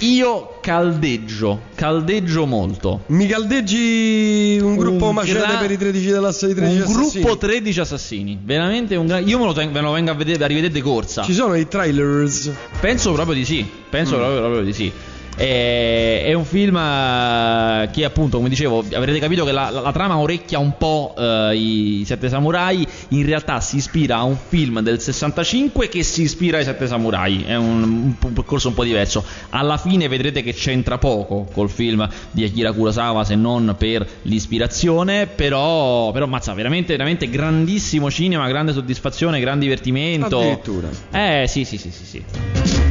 Io 0.00 0.58
caldeggio, 0.60 1.62
caldeggio 1.74 2.46
molto. 2.46 3.02
Mi 3.06 3.26
caldeggi 3.26 4.58
un 4.62 4.76
gruppo 4.76 5.08
Un 5.08 5.14
macete 5.14 5.38
gra- 5.40 5.56
per 5.58 5.70
i 5.72 5.76
13 5.76 6.06
della 6.10 6.28
i 6.28 6.32
13 6.54 6.62
Un 6.62 6.82
assassini? 6.82 7.22
gruppo 7.24 7.36
13 7.38 7.80
assassini. 7.80 8.38
Veramente 8.40 8.94
un 8.94 9.06
gran... 9.06 9.26
Io 9.26 9.38
me 9.40 9.44
lo, 9.46 9.52
ten- 9.52 9.72
me 9.72 9.80
lo 9.80 9.90
vengo 9.90 10.12
a 10.12 10.14
vedere, 10.14 10.44
a 10.44 10.46
rivedere 10.46 10.72
di 10.72 10.80
corsa. 10.80 11.24
Ci 11.24 11.34
sono 11.34 11.54
i 11.56 11.66
trailers. 11.66 12.50
Penso 12.80 13.12
proprio 13.12 13.34
di 13.34 13.44
sì. 13.44 13.66
Penso 13.90 14.14
Mm. 14.14 14.18
proprio, 14.18 14.38
proprio 14.40 14.62
di 14.62 14.72
sì. 14.72 14.92
È, 15.38 16.22
è 16.26 16.32
un 16.32 16.44
film 16.44 16.76
eh, 16.76 17.88
che 17.92 18.04
appunto, 18.04 18.38
come 18.38 18.48
dicevo, 18.48 18.84
avrete 18.92 19.20
capito 19.20 19.44
che 19.44 19.52
la, 19.52 19.70
la- 19.70 19.80
la 19.82 19.92
trama 19.92 20.18
orecchia 20.18 20.58
un 20.58 20.76
po' 20.76 21.14
eh, 21.16 21.54
i 21.54 22.02
Sette 22.04 22.28
Samurai, 22.28 22.84
in 23.10 23.24
realtà 23.24 23.60
si 23.60 23.76
ispira 23.76 24.16
a 24.16 24.24
un 24.24 24.36
film 24.36 24.80
del 24.80 25.00
65 25.00 25.88
che 25.88 26.02
si 26.02 26.22
ispira 26.22 26.58
ai 26.58 26.64
Sette 26.64 26.88
Samurai, 26.88 27.44
è 27.46 27.54
un, 27.54 27.82
un- 27.84 28.14
un 28.20 28.32
percorso 28.32 28.66
un 28.68 28.74
po' 28.74 28.82
diverso. 28.82 29.24
Alla 29.50 29.76
fine 29.76 30.08
vedrete 30.08 30.42
che 30.42 30.52
c'entra 30.52 30.98
poco 30.98 31.46
col 31.52 31.70
film 31.70 32.08
di 32.32 32.42
Akira 32.42 32.72
Kurosawa 32.72 33.22
se 33.22 33.36
non 33.36 33.76
per 33.78 34.04
l'ispirazione, 34.22 35.26
però, 35.28 36.10
però 36.10 36.26
mazza, 36.26 36.52
veramente, 36.52 36.92
veramente 36.92 37.30
grandissimo 37.30 38.10
cinema, 38.10 38.48
grande 38.48 38.72
soddisfazione, 38.72 39.38
gran 39.38 39.60
divertimento. 39.60 40.38
Addirittura. 40.40 40.88
Eh 41.12 41.44
sì 41.46 41.64
sì 41.64 41.78
sì 41.78 41.92
sì 41.92 42.04
sì. 42.04 42.87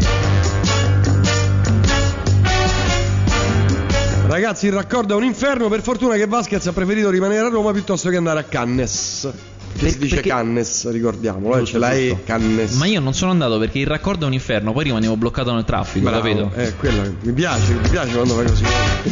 Ragazzi, 4.27 4.65
il 4.67 4.73
raccordo 4.73 5.13
è 5.13 5.17
un 5.17 5.23
inferno. 5.23 5.69
Per 5.69 5.81
fortuna 5.81 6.15
che 6.15 6.27
Vasquez 6.27 6.65
ha 6.67 6.73
preferito 6.73 7.09
rimanere 7.09 7.45
a 7.45 7.49
Roma 7.49 7.71
piuttosto 7.71 8.09
che 8.09 8.17
andare 8.17 8.39
a 8.39 8.43
Cannes. 8.43 9.29
Che 9.73 9.79
Per- 9.83 9.91
si 9.91 9.97
dice 9.99 10.15
perché- 10.15 10.29
Cannes, 10.29 10.89
ricordiamolo, 10.91 11.55
eh, 11.55 11.59
Giusto, 11.59 11.73
ce 11.73 11.79
l'hai 11.79 12.07
giusto. 12.09 12.23
Cannes. 12.25 12.71
Ma 12.73 12.85
io 12.87 12.99
non 12.99 13.13
sono 13.13 13.31
andato 13.31 13.57
perché 13.59 13.79
il 13.79 13.87
raccordo 13.87 14.25
è 14.25 14.27
un 14.27 14.33
inferno, 14.33 14.73
poi 14.73 14.83
rimanevo 14.85 15.15
bloccato 15.15 15.53
nel 15.53 15.63
traffico, 15.63 16.09
Bravo, 16.09 16.21
capito? 16.23 16.51
Eh, 16.55 16.75
quella, 16.75 17.03
mi 17.21 17.31
piace, 17.31 17.73
mi 17.73 17.87
piace 17.89 18.13
quando 18.13 18.33
fai 18.33 18.47
così. 18.47 18.63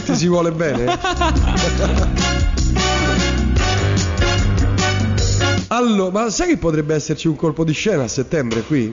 Ti 0.06 0.15
si 0.15 0.28
vuole 0.28 0.51
bene. 0.51 0.97
allora, 5.67 6.12
ma 6.23 6.30
sai 6.30 6.47
che 6.49 6.58
potrebbe 6.58 6.93
esserci 6.95 7.28
un 7.28 7.36
colpo 7.36 7.63
di 7.63 7.73
scena 7.73 8.04
a 8.04 8.08
settembre 8.08 8.62
qui? 8.62 8.91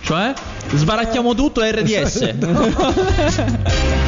Cioè? 0.00 0.32
Sbaracchiamo 0.74 1.34
tutto 1.34 1.62
RDS. 1.62 2.34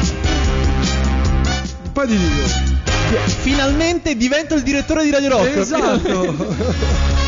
Poi 1.93 2.07
ti 2.07 2.17
dico. 2.17 2.47
Finalmente 3.41 4.15
divento 4.15 4.55
il 4.55 4.61
direttore 4.63 5.03
di 5.03 5.11
Radio 5.11 5.29
Rock. 5.29 5.55
Esatto. 5.57 6.35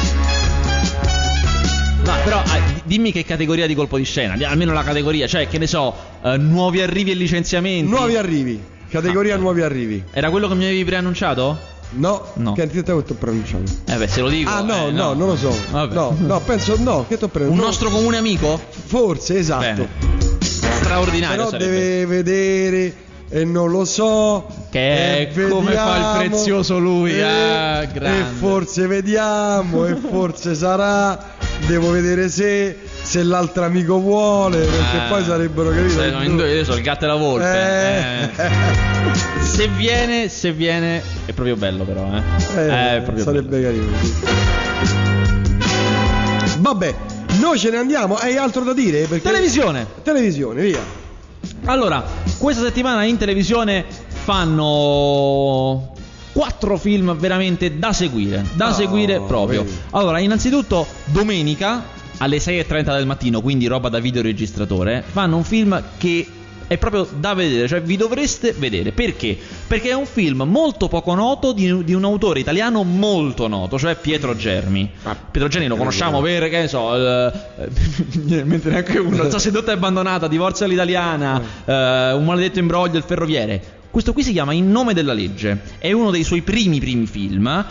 Ma 2.06 2.16
però 2.24 2.38
ah, 2.46 2.60
di- 2.60 2.82
dimmi 2.84 3.12
che 3.14 3.24
categoria 3.24 3.66
di 3.66 3.76
colpo 3.76 3.98
di 3.98 4.04
scena, 4.04 4.36
almeno 4.50 4.74
la 4.74 4.84
categoria, 4.84 5.26
cioè 5.26 5.48
che 5.48 5.58
ne 5.58 5.68
so, 5.68 5.94
eh, 6.22 6.38
nuovi 6.38 6.82
arrivi 6.82 7.12
e 7.12 7.14
licenziamenti. 7.16 7.90
nuovi 7.90 8.18
arrivi. 8.18 8.62
Categoria 8.90 9.36
Ah. 9.36 9.38
nuovi 9.38 9.62
arrivi. 9.62 10.04
Era 10.12 10.30
quello 10.30 10.48
che 10.50 10.56
mi 10.56 10.66
avevi 10.66 10.84
preannunciato? 10.84 11.58
No, 11.96 12.26
No. 12.36 12.54
che 12.54 12.68
ti 12.68 12.80
ho 12.92 13.02
pronunciato. 13.18 13.64
Eh 13.88 13.96
beh, 13.96 14.08
se 14.08 14.20
lo 14.22 14.28
dico. 14.30 14.50
Ah 14.50 14.62
no, 14.62 14.88
eh, 14.88 14.92
no, 14.92 15.14
non 15.14 15.28
lo 15.28 15.38
so. 15.38 15.56
Vabbè. 15.72 15.94
No, 15.94 16.16
no, 16.20 16.40
penso 16.42 16.76
no, 16.80 17.06
che 17.08 17.18
ti 17.18 17.24
ho 17.24 17.28
preso. 17.30 17.50
Un 17.52 17.58
no, 17.58 17.64
nostro 17.66 17.90
comune 17.90 18.18
amico? 18.18 18.60
Forse, 18.86 19.38
esatto. 19.38 19.88
Bene. 19.88 20.42
Straordinario 20.42 21.38
Però 21.38 21.50
sarebbe. 21.50 21.72
deve 21.72 22.06
vedere 22.06 22.94
e 23.36 23.46
non 23.46 23.72
lo 23.72 23.84
so. 23.84 24.46
Che 24.70 25.22
e 25.22 25.32
come 25.50 25.72
fa 25.74 25.96
il 25.96 26.02
vediamo, 26.04 26.18
prezioso 26.18 26.78
lui, 26.78 27.18
e, 27.18 27.24
ah, 27.24 27.82
e 27.82 28.24
forse 28.38 28.86
vediamo, 28.86 29.88
e 29.88 29.96
forse 30.10 30.54
sarà. 30.54 31.32
Devo 31.66 31.90
vedere 31.92 32.30
se, 32.30 32.78
se 33.02 33.24
l'altro 33.24 33.64
amico 33.64 34.00
vuole, 34.00 34.60
perché 34.60 34.98
Ah, 34.98 35.08
poi 35.10 35.24
sarebbero 35.24 35.70
capito. 35.70 35.90
se- 36.00 36.12
no, 36.12 36.36
due 36.36 36.54
io 36.54 36.64
sono 36.64 36.78
il 36.78 36.84
gatto 36.84 37.06
e 37.06 37.08
la 37.08 37.16
volpe. 37.16 37.52
Eh. 37.52 38.30
eh. 38.36 38.52
Se 39.42 39.68
viene, 39.68 40.28
se 40.30 40.52
viene, 40.52 41.02
è 41.26 41.32
proprio 41.32 41.56
bello 41.56 41.86
però, 41.86 42.08
eh. 42.14 42.22
Eh, 42.60 42.98
è 42.98 43.02
proprio 43.02 43.24
sarebbe 43.24 43.60
bello. 43.60 43.64
carino. 43.64 43.98
sì. 44.04 44.14
Vabbè, 46.60 46.96
noi 47.40 47.58
ce 47.58 47.72
ne 47.72 47.78
andiamo. 47.78 48.16
Hai 48.16 48.38
altro 48.38 48.64
da 48.64 48.74
dire? 48.74 49.06
Perché... 49.08 49.24
Televisione. 49.28 49.88
Televisione, 50.04 50.62
via. 50.62 51.02
Allora, 51.66 52.04
questa 52.38 52.64
settimana 52.64 53.04
in 53.06 53.18
televisione 53.18 53.86
fanno 54.08 55.92
quattro 56.32 56.78
film 56.78 57.16
veramente 57.16 57.78
da 57.78 57.94
seguire, 57.94 58.44
da 58.56 58.70
Oh, 58.70 58.74
seguire 58.74 59.22
proprio. 59.22 59.64
vedi. 59.64 59.78
Allora, 59.92 60.20
innanzitutto 60.20 60.86
domenica 61.06 61.84
alle 62.18 62.40
6:30 62.40 62.94
del 62.96 63.06
mattino, 63.06 63.42
quindi 63.42 63.68
roba 63.68 63.90
da 63.90 64.00
videoregistratore, 64.00 65.04
fanno 65.06 65.38
un 65.38 65.44
film 65.44 65.82
che 65.98 66.28
è 66.68 66.78
proprio 66.78 67.08
da 67.18 67.34
vedere, 67.34 67.68
cioè 67.68 67.82
vi 67.82 67.98
dovreste 67.98 68.54
vedere. 68.58 68.92
Perché? 68.92 69.38
Perché 69.68 69.90
è 69.90 69.94
un 69.94 70.06
film 70.06 70.44
molto 70.44 70.88
poco 70.88 71.14
noto 71.14 71.52
di, 71.52 71.84
di 71.84 71.94
un 71.94 72.04
autore 72.04 72.40
italiano 72.40 72.84
molto 72.84 73.48
noto, 73.48 73.78
cioè 73.78 73.96
Pietro 73.96 74.36
Germi. 74.36 74.90
Ah, 75.04 75.16
Pietro 75.16 75.50
Germi 75.50 75.68
lo 75.68 75.76
conosciamo 75.76 76.22
per, 76.22 76.50
che 76.50 76.62
ne 76.62 76.68
so, 76.68 76.96
eh, 76.96 77.32
eh, 78.30 78.44
mentre 78.44 78.72
neanche 78.72 78.98
uno, 78.98 79.30
so, 79.30 79.40
sedotta 79.40 79.72
e 79.72 79.76
abbandonata, 79.76 80.28
divorzio 80.28 80.66
all'italiana, 80.66 81.42
eh, 81.66 82.14
un 82.14 82.26
maledetto 82.26 82.60
imbroglio, 82.60 82.98
il 82.98 83.04
ferroviere. 83.04 83.82
Questo 83.94 84.12
qui 84.12 84.24
si 84.24 84.32
chiama 84.32 84.54
In 84.54 84.72
nome 84.72 84.96
della 84.96 85.14
legge, 85.14 85.62
è 85.78 85.92
uno 85.92 86.10
dei 86.10 86.24
suoi 86.24 86.42
primi 86.42 86.80
primi 86.80 87.06
film. 87.06 87.46
Ah, 87.46 87.66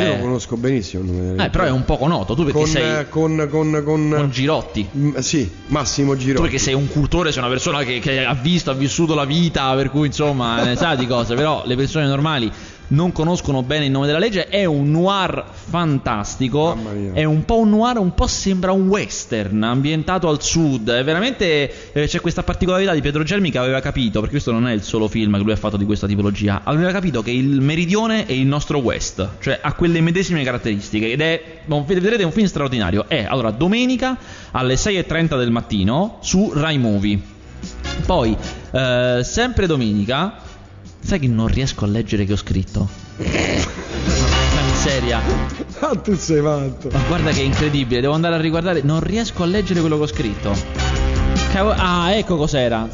Io 0.00 0.12
eh, 0.12 0.16
lo 0.16 0.22
conosco 0.22 0.56
benissimo. 0.56 1.04
il 1.04 1.08
nome 1.10 1.26
del- 1.36 1.40
eh, 1.40 1.50
però 1.50 1.62
è 1.62 1.70
un 1.70 1.84
poco 1.84 2.08
noto, 2.08 2.34
tu 2.34 2.42
perché 2.42 2.58
con, 2.58 2.66
sei 2.66 2.98
eh, 2.98 3.08
con, 3.08 3.46
con, 3.48 3.82
con, 3.84 4.28
Girotti. 4.28 4.88
Mm, 4.96 5.16
sì, 5.18 5.48
Massimo 5.68 6.14
Tu 6.14 6.18
Giro. 6.18 6.40
perché 6.42 6.58
sei 6.58 6.74
un 6.74 6.88
cultore, 6.88 7.30
sei 7.30 7.42
una 7.42 7.50
persona 7.50 7.84
che, 7.84 8.00
che 8.00 8.24
ha 8.24 8.34
visto, 8.34 8.72
ha 8.72 8.74
vissuto 8.74 9.14
la 9.14 9.24
vita, 9.24 9.72
per 9.76 9.90
cui 9.90 10.08
insomma 10.08 10.64
ne 10.64 10.74
sa 10.74 10.96
di 10.96 11.06
cose, 11.06 11.36
però 11.36 11.62
le 11.64 11.76
persone 11.76 12.06
normali 12.06 12.50
non 12.88 13.12
conoscono 13.12 13.62
bene 13.62 13.86
il 13.86 13.90
nome 13.90 14.06
della 14.06 14.18
legge. 14.18 14.48
È 14.48 14.64
un 14.64 14.90
noir 14.90 15.44
fantastico, 15.50 16.76
è 17.12 17.24
un 17.24 17.44
po' 17.44 17.58
un 17.58 17.70
noir, 17.70 17.98
un 17.98 18.14
po' 18.14 18.26
sembra 18.26 18.72
un 18.72 18.88
western 18.88 19.62
ambientato 19.62 20.28
al 20.28 20.42
sud. 20.42 20.90
È 20.90 21.04
veramente 21.04 21.92
eh, 21.92 22.06
c'è 22.06 22.20
questa 22.20 22.42
particolarità 22.42 22.92
di 22.92 23.00
Pietro 23.00 23.22
Germi 23.22 23.50
che 23.50 23.58
aveva 23.58 23.80
capito, 23.80 24.20
perché 24.20 24.34
questo 24.34 24.52
non 24.52 24.66
è 24.68 24.72
il 24.72 24.82
solo 24.82 25.08
film 25.08 25.36
che 25.36 25.42
lui 25.42 25.52
ha 25.52 25.56
fatto 25.56 25.76
di 25.76 25.84
questa 25.84 26.06
tipologia, 26.06 26.62
aveva 26.64 26.90
capito 26.90 27.22
che 27.22 27.30
il 27.30 27.60
meridione 27.60 28.26
è 28.26 28.32
il 28.32 28.46
nostro 28.46 28.78
west, 28.78 29.28
cioè 29.40 29.58
ha 29.60 29.72
quelle 29.74 30.00
medesime 30.00 30.42
caratteristiche 30.44 31.10
ed 31.10 31.20
è, 31.20 31.42
vedrete, 31.66 32.22
è 32.22 32.24
un 32.24 32.32
film 32.32 32.46
straordinario. 32.46 33.06
È 33.08 33.26
allora 33.28 33.50
domenica 33.50 34.16
alle 34.52 34.74
6.30 34.74 35.36
del 35.38 35.50
mattino 35.50 36.18
su 36.20 36.52
Rai 36.54 36.78
Movie. 36.78 37.36
Poi, 38.06 38.36
eh, 38.70 39.20
sempre 39.22 39.66
domenica, 39.66 40.40
sai 41.08 41.20
che 41.20 41.26
non 41.26 41.46
riesco 41.46 41.86
a 41.86 41.88
leggere 41.88 42.26
che 42.26 42.34
ho 42.34 42.36
scritto? 42.36 42.86
Una 43.16 44.62
miseria. 44.70 45.22
Ah, 45.78 45.96
tu 45.96 46.14
sei 46.14 46.42
matto. 46.42 46.90
Ma 46.92 47.00
guarda 47.06 47.30
che 47.30 47.40
è 47.40 47.44
incredibile, 47.44 48.02
devo 48.02 48.12
andare 48.12 48.34
a 48.34 48.38
riguardare. 48.38 48.82
Non 48.82 49.00
riesco 49.00 49.42
a 49.42 49.46
leggere 49.46 49.80
quello 49.80 49.96
che 49.96 50.02
ho 50.02 50.06
scritto. 50.06 51.07
Ah, 51.50 52.14
ecco 52.14 52.36
cos'era. 52.36 52.88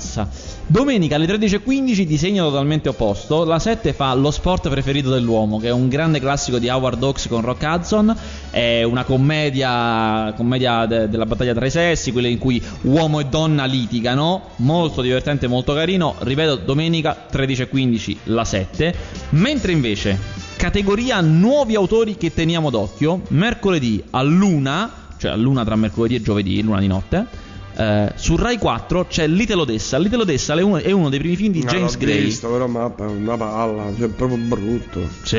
Domenica 0.67 1.17
alle 1.17 1.27
13.15 1.27 2.05
disegno 2.05 2.49
totalmente 2.49 2.89
opposto. 2.89 3.45
La 3.45 3.59
7 3.59 3.93
fa 3.93 4.15
Lo 4.15 4.31
sport 4.31 4.69
preferito 4.71 5.11
dell'uomo, 5.11 5.59
che 5.59 5.69
è 5.69 5.73
un 5.73 5.89
grande 5.89 6.21
classico 6.21 6.59
di 6.59 6.69
Howard 6.69 7.03
Hawks 7.03 7.27
con 7.29 7.43
Rock 7.43 7.63
Hudson. 7.63 8.17
È 8.51 8.83
una 8.85 9.05
commedia, 9.05 10.33
commedia 10.37 10.87
de- 10.87 11.09
della 11.09 11.27
battaglia 11.27 11.53
tra 11.53 11.67
i 11.67 11.71
sessi, 11.71 12.13
quelle 12.13 12.29
in 12.29 12.39
cui 12.39 12.63
uomo 12.83 13.21
e 13.21 13.27
donna 13.27 13.65
litigano. 13.65 14.51
Molto 14.57 15.03
divertente, 15.03 15.47
molto 15.47 15.75
carino. 15.75 16.15
Ripeto, 16.19 16.57
domenica 16.57 17.27
13.15 17.31 18.17
la 18.25 18.45
7. 18.45 18.95
Mentre 19.31 19.73
invece, 19.73 20.19
categoria 20.57 21.21
nuovi 21.21 21.75
autori 21.75 22.17
che 22.17 22.33
teniamo 22.33 22.71
d'occhio, 22.71 23.21
mercoledì 23.29 24.03
a 24.11 24.23
luna, 24.23 24.91
cioè 25.19 25.33
a 25.33 25.37
luna 25.37 25.65
tra 25.65 25.77
mercoledì 25.77 26.15
e 26.15 26.23
giovedì, 26.23 26.63
luna 26.63 26.81
di 26.81 26.87
notte. 26.87 27.44
Eh, 27.77 28.13
su 28.15 28.37
Rai 28.37 28.59
4 28.59 29.07
c'è 29.09 29.27
Little 29.27 29.61
Odessa. 29.63 29.99
Little 29.99 30.23
Odessa 30.23 30.55
è 30.55 30.63
uno, 30.63 30.77
è 30.79 30.91
uno 30.93 31.09
dei 31.09 31.19
primi 31.19 31.37
film 31.37 31.53
di 31.53 31.63
No, 31.63 31.71
James 31.71 31.93
l'ho 31.95 31.99
Gray. 31.99 32.21
visto, 32.23 32.49
però 32.49 32.67
ma 32.67 32.93
una 32.97 33.37
palla, 33.37 33.85
cioè 33.99 34.09
proprio 34.09 34.39
brutto. 34.39 35.09
Sì, 35.23 35.37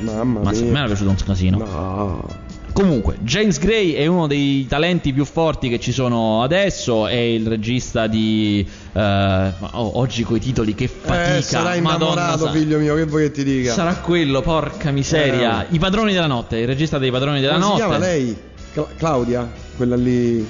Mamma 0.00 0.40
ma 0.40 0.50
a 0.50 0.52
mia. 0.52 0.62
me 0.70 0.78
era 0.78 0.86
piaciuto 0.86 1.10
un 1.10 1.16
casino. 1.24 1.58
No. 1.58 2.44
Comunque, 2.72 3.16
James 3.22 3.58
Gray 3.58 3.92
è 3.92 4.04
uno 4.04 4.26
dei 4.26 4.66
talenti 4.66 5.14
più 5.14 5.24
forti 5.24 5.70
che 5.70 5.80
ci 5.80 5.92
sono 5.92 6.42
adesso. 6.42 7.06
È 7.06 7.14
il 7.14 7.46
regista 7.46 8.06
di. 8.06 8.66
eh, 8.92 9.00
ma- 9.00 9.54
oh, 9.72 9.98
oggi 9.98 10.24
coi 10.24 10.38
titoli, 10.40 10.74
che 10.74 10.86
fatica. 10.86 11.72
Eh, 11.72 11.80
Madonna 11.80 12.10
innamorato, 12.12 12.44
sa- 12.44 12.50
figlio 12.52 12.78
mio, 12.78 12.94
che 12.94 13.04
vuoi 13.06 13.22
che 13.22 13.30
ti 13.30 13.44
dica? 13.44 13.72
Sarà 13.72 13.94
quello, 13.96 14.42
porca 14.42 14.90
miseria. 14.90 15.62
Eh. 15.66 15.74
I 15.74 15.78
padroni 15.78 16.12
della 16.12 16.26
notte, 16.26 16.58
il 16.58 16.66
regista 16.66 16.98
dei 16.98 17.10
padroni 17.10 17.40
della 17.40 17.54
Come 17.54 17.64
notte. 17.64 17.80
si 17.80 17.86
chiama 17.88 17.98
lei? 17.98 18.36
Cla- 18.74 18.88
Claudia? 18.98 19.50
Quella 19.74 19.96
lì. 19.96 20.46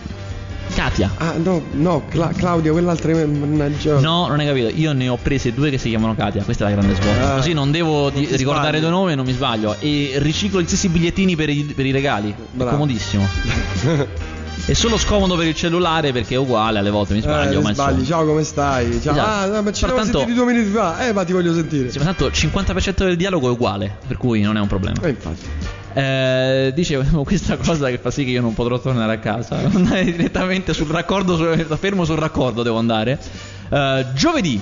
Katia. 0.74 1.10
Ah, 1.16 1.34
no, 1.42 1.62
no, 1.72 2.04
Cla- 2.08 2.32
Claudia, 2.36 2.72
quell'altra. 2.72 3.12
Mannaggia. 3.26 3.98
No, 4.00 4.26
non 4.28 4.40
hai 4.40 4.46
capito. 4.46 4.68
Io 4.74 4.92
ne 4.92 5.08
ho 5.08 5.16
prese 5.16 5.52
due 5.54 5.70
che 5.70 5.78
si 5.78 5.88
chiamano 5.88 6.14
Katia. 6.14 6.42
Questa 6.42 6.66
è 6.66 6.68
la 6.70 6.76
grande 6.76 6.94
svolta. 7.00 7.32
Ah, 7.32 7.36
Così 7.36 7.52
non 7.52 7.70
devo 7.70 8.10
di- 8.10 8.20
non 8.22 8.30
ti 8.30 8.36
ricordare 8.36 8.80
due 8.80 8.90
nomi 8.90 9.14
non 9.14 9.24
mi 9.24 9.32
sbaglio. 9.32 9.76
E 9.78 10.14
riciclo 10.16 10.60
gli 10.60 10.66
stessi 10.66 10.88
bigliettini 10.88 11.34
per 11.36 11.48
i, 11.48 11.62
per 11.74 11.86
i 11.86 11.92
regali. 11.92 12.30
È 12.30 12.34
Bravo. 12.52 12.70
comodissimo. 12.72 13.26
È 14.66 14.72
solo 14.72 14.96
scomodo 14.98 15.36
per 15.36 15.46
il 15.46 15.54
cellulare 15.54 16.10
perché 16.12 16.34
è 16.34 16.38
uguale. 16.38 16.80
Alle 16.80 16.90
volte 16.90 17.14
mi 17.14 17.20
sbaglio. 17.20 17.60
eh, 17.60 17.62
ma 17.62 17.72
sbagli, 17.72 18.00
insomma. 18.00 18.18
ciao, 18.18 18.26
come 18.26 18.42
stai? 18.42 19.00
Ciao. 19.00 19.12
Esatto. 19.12 19.54
Ah, 19.54 19.62
ma 19.62 19.72
ci 19.72 19.84
siamo 19.84 20.02
sentiti 20.02 20.32
due 20.34 20.44
minuti 20.44 20.70
fa. 20.70 21.06
Eh, 21.06 21.12
ma 21.12 21.24
ti 21.24 21.32
voglio 21.32 21.54
sentire. 21.54 21.90
Sì, 21.90 21.98
ma 21.98 22.04
tanto 22.04 22.26
il 22.26 22.32
50% 22.34 23.04
del 23.04 23.16
dialogo 23.16 23.46
è 23.46 23.50
uguale. 23.52 23.96
Per 24.06 24.16
cui 24.16 24.40
non 24.40 24.56
è 24.56 24.60
un 24.60 24.66
problema. 24.66 25.00
Eh, 25.02 25.10
infatti. 25.10 25.46
Eh, 25.92 26.72
dicevo 26.74 27.22
questa 27.24 27.56
cosa 27.56 27.88
che 27.88 27.98
fa 27.98 28.10
sì 28.10 28.24
che 28.24 28.30
io 28.32 28.40
non 28.40 28.54
potrò 28.54 28.80
tornare 28.80 29.14
a 29.14 29.18
casa. 29.18 29.54
Devo 29.62 29.76
andare 29.78 30.04
direttamente 30.04 30.74
sul 30.74 30.88
raccordo, 30.88 31.36
su- 31.36 31.76
fermo 31.76 32.04
sul 32.04 32.16
raccordo 32.18 32.64
devo 32.64 32.78
andare. 32.78 33.18
Eh, 33.70 34.06
giovedì 34.14 34.60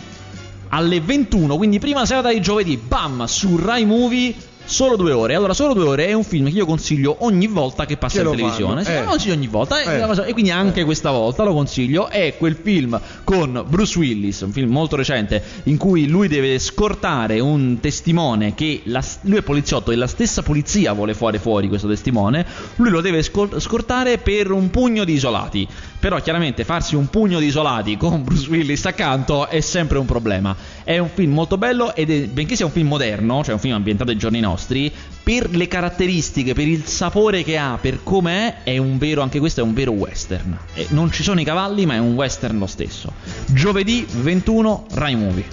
alle 0.68 1.00
21, 1.00 1.56
quindi 1.56 1.78
prima 1.78 2.04
serata 2.04 2.30
di 2.30 2.40
giovedì, 2.42 2.76
bam, 2.76 3.24
su 3.24 3.56
Rai 3.56 3.84
Movie. 3.86 4.34
Solo 4.66 4.96
due 4.96 5.12
ore. 5.12 5.34
Allora, 5.34 5.52
solo 5.52 5.74
due 5.74 5.84
ore 5.84 6.06
è 6.06 6.12
un 6.14 6.24
film 6.24 6.46
che 6.46 6.56
io 6.56 6.64
consiglio 6.66 7.16
ogni 7.20 7.46
volta 7.46 7.84
che 7.84 7.96
passa 7.96 8.22
Che 8.22 8.28
in 8.28 8.34
televisione. 8.34 8.84
Sì, 8.84 8.90
eh. 8.92 9.00
lo 9.00 9.10
consiglio 9.10 9.34
ogni 9.34 9.46
volta. 9.46 9.80
eh, 9.82 10.00
Eh. 10.00 10.28
E 10.28 10.32
quindi 10.32 10.50
anche 10.50 10.84
questa 10.84 11.10
volta 11.10 11.42
lo 11.44 11.52
consiglio. 11.52 12.08
È 12.08 12.34
quel 12.38 12.56
film 12.60 12.98
con 13.24 13.64
Bruce 13.68 13.98
Willis, 13.98 14.40
un 14.40 14.52
film 14.52 14.70
molto 14.70 14.96
recente, 14.96 15.42
in 15.64 15.76
cui 15.76 16.08
lui 16.08 16.28
deve 16.28 16.58
scortare 16.58 17.40
un 17.40 17.78
testimone 17.80 18.54
che 18.54 18.80
la- 18.84 19.02
lui 19.22 19.38
è 19.38 19.42
poliziotto 19.42 19.90
e 19.90 19.96
la 19.96 20.06
stessa 20.06 20.42
polizia 20.42 20.92
vuole 20.92 21.14
fare 21.14 21.38
fuori 21.38 21.68
questo 21.68 21.86
testimone. 21.88 22.44
Lui 22.76 22.90
lo 22.90 23.00
deve 23.00 23.22
scor- 23.22 23.60
scortare 23.60 24.18
per 24.18 24.50
un 24.50 24.70
pugno 24.70 25.04
di 25.04 25.12
isolati. 25.12 25.68
Però 26.04 26.20
chiaramente 26.20 26.64
farsi 26.64 26.96
un 26.96 27.08
pugno 27.08 27.38
di 27.38 27.46
isolati 27.46 27.96
con 27.96 28.24
Bruce 28.24 28.50
Willis 28.50 28.84
accanto 28.84 29.48
è 29.48 29.62
sempre 29.62 29.96
un 29.96 30.04
problema. 30.04 30.54
È 30.84 30.98
un 30.98 31.08
film 31.08 31.32
molto 31.32 31.56
bello 31.56 31.94
ed 31.94 32.10
è, 32.10 32.26
benché 32.26 32.56
sia 32.56 32.66
un 32.66 32.72
film 32.72 32.88
moderno, 32.88 33.42
cioè 33.42 33.54
un 33.54 33.58
film 33.58 33.72
ambientato 33.72 34.10
ai 34.10 34.18
giorni 34.18 34.38
nostri, 34.38 34.92
per 35.22 35.48
le 35.56 35.66
caratteristiche, 35.66 36.52
per 36.52 36.68
il 36.68 36.84
sapore 36.84 37.42
che 37.42 37.56
ha, 37.56 37.78
per 37.80 38.00
come 38.02 38.64
è, 38.64 38.72
è 38.72 38.76
un 38.76 38.98
vero, 38.98 39.22
anche 39.22 39.38
questo 39.38 39.60
è 39.60 39.62
un 39.62 39.72
vero 39.72 39.92
western. 39.92 40.58
E 40.74 40.88
non 40.90 41.10
ci 41.10 41.22
sono 41.22 41.40
i 41.40 41.44
cavalli, 41.44 41.86
ma 41.86 41.94
è 41.94 41.98
un 42.00 42.12
western 42.12 42.58
lo 42.58 42.66
stesso. 42.66 43.10
Giovedì 43.46 44.06
21 44.06 44.88
Rai 44.90 45.16
Movie. 45.16 45.46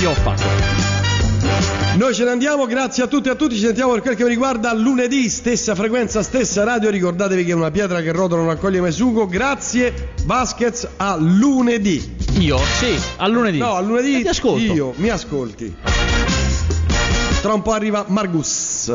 Io 0.00 0.10
ho 0.10 0.14
fatto. 0.14 0.97
Noi 1.96 2.14
ce 2.14 2.24
ne 2.24 2.30
andiamo, 2.30 2.66
grazie 2.66 3.02
a 3.02 3.06
tutti 3.06 3.28
e 3.28 3.32
a 3.32 3.34
tutti, 3.34 3.56
ci 3.56 3.64
sentiamo 3.64 3.92
per 3.92 4.02
quel 4.02 4.14
che 4.14 4.22
mi 4.22 4.28
riguarda 4.28 4.72
lunedì, 4.72 5.28
stessa 5.28 5.74
frequenza, 5.74 6.22
stessa 6.22 6.62
radio, 6.62 6.90
ricordatevi 6.90 7.44
che 7.44 7.50
è 7.50 7.54
una 7.54 7.70
pietra 7.70 8.00
che 8.00 8.12
rotola 8.12 8.42
non 8.42 8.50
accoglie 8.50 8.80
mai 8.80 8.92
sugo, 8.92 9.26
grazie 9.26 10.10
Vasquez, 10.24 10.86
a 10.96 11.16
lunedì. 11.16 12.16
Io? 12.38 12.58
Sì, 12.58 12.96
a 13.16 13.26
lunedì. 13.26 13.58
No, 13.58 13.74
a 13.74 13.80
lunedì 13.80 14.22
ti 14.22 14.28
ascolto. 14.28 14.72
io, 14.72 14.92
mi 14.96 15.08
ascolti. 15.08 15.74
Tra 17.40 17.52
un 17.52 17.62
po' 17.62 17.72
arriva 17.72 18.04
Margus. 18.06 18.92